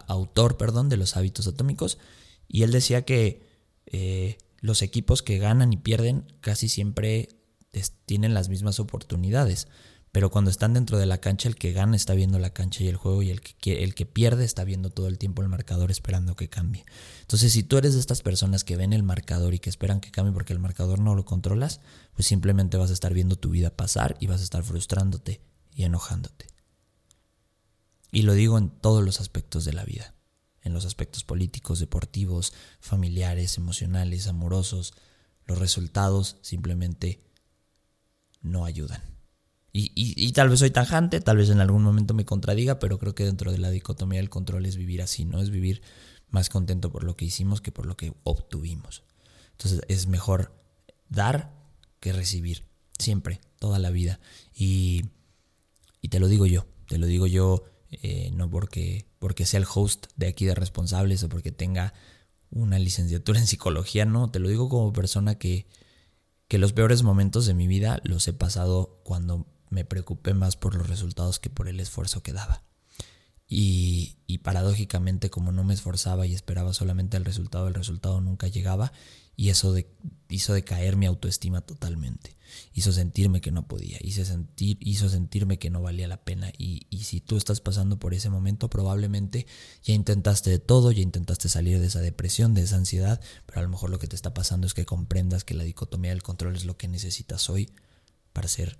autor 0.06 0.56
perdón, 0.56 0.88
de 0.88 0.96
los 0.96 1.16
hábitos 1.16 1.46
atómicos, 1.46 1.98
y 2.48 2.62
él 2.62 2.72
decía 2.72 3.04
que 3.04 3.46
eh, 3.86 4.38
los 4.60 4.82
equipos 4.82 5.22
que 5.22 5.38
ganan 5.38 5.72
y 5.72 5.76
pierden 5.76 6.24
casi 6.40 6.68
siempre 6.68 7.28
tienen 8.06 8.34
las 8.34 8.48
mismas 8.48 8.80
oportunidades, 8.80 9.68
pero 10.12 10.30
cuando 10.30 10.50
están 10.50 10.74
dentro 10.74 10.96
de 10.96 11.06
la 11.06 11.18
cancha 11.18 11.48
el 11.48 11.56
que 11.56 11.72
gana 11.72 11.96
está 11.96 12.14
viendo 12.14 12.38
la 12.38 12.50
cancha 12.50 12.84
y 12.84 12.88
el 12.88 12.96
juego 12.96 13.22
y 13.22 13.30
el 13.30 13.40
que, 13.40 13.82
el 13.82 13.96
que 13.96 14.06
pierde 14.06 14.44
está 14.44 14.62
viendo 14.62 14.90
todo 14.90 15.08
el 15.08 15.18
tiempo 15.18 15.42
el 15.42 15.48
marcador 15.48 15.90
esperando 15.90 16.36
que 16.36 16.48
cambie. 16.48 16.84
Entonces 17.22 17.52
si 17.52 17.64
tú 17.64 17.78
eres 17.78 17.94
de 17.94 18.00
estas 18.00 18.22
personas 18.22 18.62
que 18.62 18.76
ven 18.76 18.92
el 18.92 19.02
marcador 19.02 19.54
y 19.54 19.58
que 19.58 19.70
esperan 19.70 20.00
que 20.00 20.12
cambie 20.12 20.32
porque 20.32 20.52
el 20.52 20.60
marcador 20.60 21.00
no 21.00 21.16
lo 21.16 21.24
controlas, 21.24 21.80
pues 22.14 22.28
simplemente 22.28 22.76
vas 22.76 22.90
a 22.90 22.92
estar 22.92 23.12
viendo 23.12 23.34
tu 23.34 23.50
vida 23.50 23.70
pasar 23.70 24.16
y 24.20 24.28
vas 24.28 24.40
a 24.40 24.44
estar 24.44 24.62
frustrándote 24.62 25.40
y 25.74 25.84
enojándote. 25.84 26.46
Y 28.10 28.22
lo 28.22 28.34
digo 28.34 28.58
en 28.58 28.70
todos 28.70 29.04
los 29.04 29.20
aspectos 29.20 29.64
de 29.64 29.72
la 29.72 29.84
vida, 29.84 30.14
en 30.62 30.72
los 30.72 30.84
aspectos 30.84 31.24
políticos, 31.24 31.80
deportivos, 31.80 32.52
familiares, 32.80 33.58
emocionales, 33.58 34.28
amorosos. 34.28 34.94
Los 35.46 35.58
resultados 35.58 36.36
simplemente 36.40 37.24
no 38.40 38.64
ayudan. 38.64 39.02
Y, 39.76 40.30
tal 40.34 40.50
vez 40.50 40.60
soy 40.60 40.70
tajante, 40.70 41.20
tal 41.20 41.38
vez 41.38 41.50
en 41.50 41.58
algún 41.58 41.82
momento 41.82 42.14
me 42.14 42.24
contradiga, 42.24 42.78
pero 42.78 43.00
creo 43.00 43.16
que 43.16 43.24
dentro 43.24 43.50
de 43.50 43.58
la 43.58 43.70
dicotomía 43.70 44.20
del 44.20 44.30
control 44.30 44.66
es 44.66 44.76
vivir 44.76 45.02
así, 45.02 45.24
¿no? 45.24 45.42
Es 45.42 45.50
vivir 45.50 45.82
más 46.30 46.48
contento 46.48 46.92
por 46.92 47.02
lo 47.02 47.16
que 47.16 47.24
hicimos 47.24 47.60
que 47.60 47.72
por 47.72 47.86
lo 47.86 47.96
que 47.96 48.14
obtuvimos. 48.22 49.02
Entonces 49.50 49.80
es 49.88 50.06
mejor 50.06 50.54
dar 51.08 51.52
que 51.98 52.12
recibir, 52.12 52.68
siempre, 53.00 53.40
toda 53.58 53.80
la 53.80 53.90
vida. 53.90 54.20
Y, 54.54 55.06
y 56.04 56.08
te 56.08 56.20
lo 56.20 56.28
digo 56.28 56.44
yo, 56.44 56.66
te 56.86 56.98
lo 56.98 57.06
digo 57.06 57.26
yo 57.26 57.64
eh, 57.90 58.30
no 58.34 58.50
porque, 58.50 59.06
porque 59.18 59.46
sea 59.46 59.58
el 59.58 59.66
host 59.74 60.08
de 60.16 60.26
aquí 60.26 60.44
de 60.44 60.54
responsables 60.54 61.22
o 61.22 61.30
porque 61.30 61.50
tenga 61.50 61.94
una 62.50 62.78
licenciatura 62.78 63.40
en 63.40 63.46
psicología, 63.46 64.04
no, 64.04 64.30
te 64.30 64.38
lo 64.38 64.50
digo 64.50 64.68
como 64.68 64.92
persona 64.92 65.36
que, 65.38 65.66
que 66.46 66.58
los 66.58 66.74
peores 66.74 67.04
momentos 67.04 67.46
de 67.46 67.54
mi 67.54 67.66
vida 67.66 68.02
los 68.04 68.28
he 68.28 68.34
pasado 68.34 69.00
cuando 69.02 69.46
me 69.70 69.86
preocupé 69.86 70.34
más 70.34 70.56
por 70.56 70.74
los 70.74 70.90
resultados 70.90 71.40
que 71.40 71.48
por 71.48 71.68
el 71.68 71.80
esfuerzo 71.80 72.22
que 72.22 72.34
daba. 72.34 72.64
Y, 73.48 74.18
y, 74.26 74.38
paradójicamente 74.38 75.30
como 75.30 75.52
no 75.52 75.64
me 75.64 75.72
esforzaba 75.72 76.26
y 76.26 76.34
esperaba 76.34 76.74
solamente 76.74 77.16
el 77.16 77.24
resultado, 77.24 77.66
el 77.66 77.74
resultado 77.74 78.20
nunca 78.20 78.48
llegaba 78.48 78.92
y 79.36 79.48
eso 79.48 79.72
de, 79.72 79.88
hizo 80.34 80.52
decaer 80.52 80.96
mi 80.96 81.06
autoestima 81.06 81.60
totalmente. 81.60 82.36
Hizo 82.72 82.92
sentirme 82.92 83.40
que 83.40 83.50
no 83.50 83.66
podía, 83.66 83.98
hizo, 84.00 84.24
sentir, 84.24 84.78
hizo 84.80 85.08
sentirme 85.08 85.58
que 85.58 85.70
no 85.70 85.82
valía 85.82 86.08
la 86.08 86.24
pena. 86.24 86.52
Y, 86.58 86.86
y 86.90 87.04
si 87.04 87.20
tú 87.20 87.36
estás 87.36 87.60
pasando 87.60 87.98
por 87.98 88.14
ese 88.14 88.30
momento, 88.30 88.68
probablemente 88.68 89.46
ya 89.82 89.94
intentaste 89.94 90.50
de 90.50 90.58
todo, 90.58 90.92
ya 90.92 91.02
intentaste 91.02 91.48
salir 91.48 91.80
de 91.80 91.86
esa 91.86 92.00
depresión, 92.00 92.54
de 92.54 92.62
esa 92.62 92.76
ansiedad, 92.76 93.20
pero 93.46 93.60
a 93.60 93.62
lo 93.62 93.68
mejor 93.68 93.90
lo 93.90 93.98
que 93.98 94.06
te 94.06 94.16
está 94.16 94.34
pasando 94.34 94.66
es 94.66 94.74
que 94.74 94.84
comprendas 94.84 95.44
que 95.44 95.54
la 95.54 95.64
dicotomía 95.64 96.10
del 96.10 96.22
control 96.22 96.56
es 96.56 96.64
lo 96.64 96.76
que 96.76 96.88
necesitas 96.88 97.48
hoy 97.50 97.70
para 98.32 98.48
ser 98.48 98.78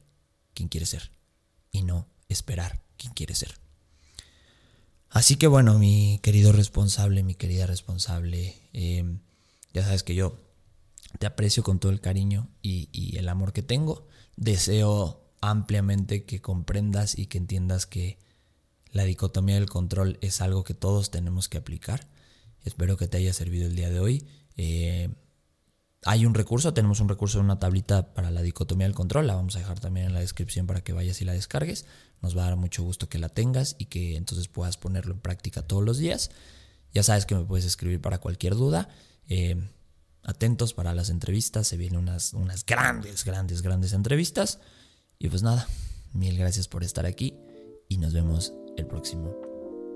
quien 0.54 0.68
quieres 0.68 0.90
ser 0.90 1.10
y 1.72 1.82
no 1.82 2.08
esperar 2.28 2.82
quien 2.96 3.12
quieres 3.12 3.38
ser. 3.38 3.54
Así 5.10 5.36
que 5.36 5.46
bueno, 5.46 5.78
mi 5.78 6.18
querido 6.22 6.50
responsable, 6.52 7.22
mi 7.22 7.36
querida 7.36 7.66
responsable, 7.66 8.56
eh, 8.72 9.04
ya 9.72 9.84
sabes 9.84 10.02
que 10.02 10.14
yo 10.14 10.43
te 11.18 11.27
aprecio 11.27 11.62
con 11.62 11.79
todo 11.79 11.92
el 11.92 12.00
cariño 12.00 12.48
y, 12.62 13.16
el 13.16 13.29
amor 13.29 13.53
que 13.53 13.62
tengo. 13.62 14.07
Deseo 14.37 15.22
ampliamente 15.40 16.24
que 16.24 16.40
comprendas 16.40 17.18
y 17.18 17.27
que 17.27 17.38
entiendas 17.38 17.87
que 17.87 18.18
La 18.92 19.03
dicotomía 19.05 19.57
del 19.57 19.68
control 19.68 20.18
es 20.20 20.40
algo 20.40 20.62
que 20.62 20.74
todos 20.74 21.11
tenemos 21.11 21.48
que 21.48 21.59
aplicar. 21.59 22.07
Espero 22.64 22.96
que 22.96 23.09
te 23.09 23.16
haya 23.16 23.33
servido 23.33 23.66
el 23.66 23.74
día 23.74 23.90
de 23.90 23.98
hoy. 23.98 24.27
Eh, 24.57 25.12
hay 26.05 26.27
un 26.27 26.35
recurso, 26.35 26.74
tenemos 26.74 27.00
un 27.00 27.09
recurso 27.09 27.38
en 27.38 27.46
una 27.46 27.59
tablita 27.59 28.14
para 28.14 28.31
la 28.31 28.42
dicotomía 28.42 28.87
del 28.87 28.94
control, 28.94 29.27
la 29.27 29.35
vamos 29.35 29.57
a 29.57 29.59
dejar 29.59 29.81
también 29.81 30.07
en 30.07 30.14
la 30.14 30.20
descripción 30.20 30.66
para 30.68 30.83
que 30.83 30.92
vayas 30.92 31.20
y 31.20 31.24
la 31.24 31.33
descargues. 31.33 31.87
Nos 32.22 32.37
va 32.37 32.42
a 32.42 32.50
dar 32.50 32.57
mucho 32.57 32.85
gusto 32.85 33.09
que 33.09 33.18
la 33.18 33.29
tengas 33.29 33.74
y 33.79 33.87
que 33.87 34.16
entonces 34.16 34.46
puedas 34.46 34.77
ponerlo 34.77 35.14
en 35.14 35.20
práctica 35.20 35.62
todos 35.62 35.83
los 35.83 35.98
días. 35.98 36.31
Ya 36.92 37.03
sabes 37.03 37.27
que 37.27 37.35
me 37.35 37.44
puedes 37.44 37.64
escribir 37.64 38.00
para 38.00 38.18
cualquier 38.18 38.55
duda. 38.55 38.88
Eh, 39.29 39.57
atentos 40.24 40.74
para 40.74 40.94
las 40.94 41.10
entrevistas, 41.10 41.68
se 41.68 41.76
vienen 41.76 41.98
unas, 41.98 42.32
unas 42.34 42.64
grandes, 42.66 43.24
grandes, 43.24 43.62
grandes 43.62 43.92
entrevistas. 43.92 44.60
Y 45.18 45.28
pues 45.28 45.42
nada, 45.42 45.68
mil 46.12 46.37
gracias 46.37 46.68
por 46.68 46.82
estar 46.82 47.06
aquí 47.06 47.37
y 47.88 47.98
nos 47.98 48.12
vemos 48.12 48.52
el 48.76 48.87
próximo 48.87 49.34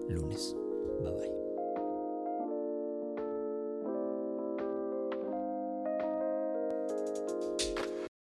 lunes. 0.09 0.55
Bye 1.03 1.13
bye. 1.13 1.38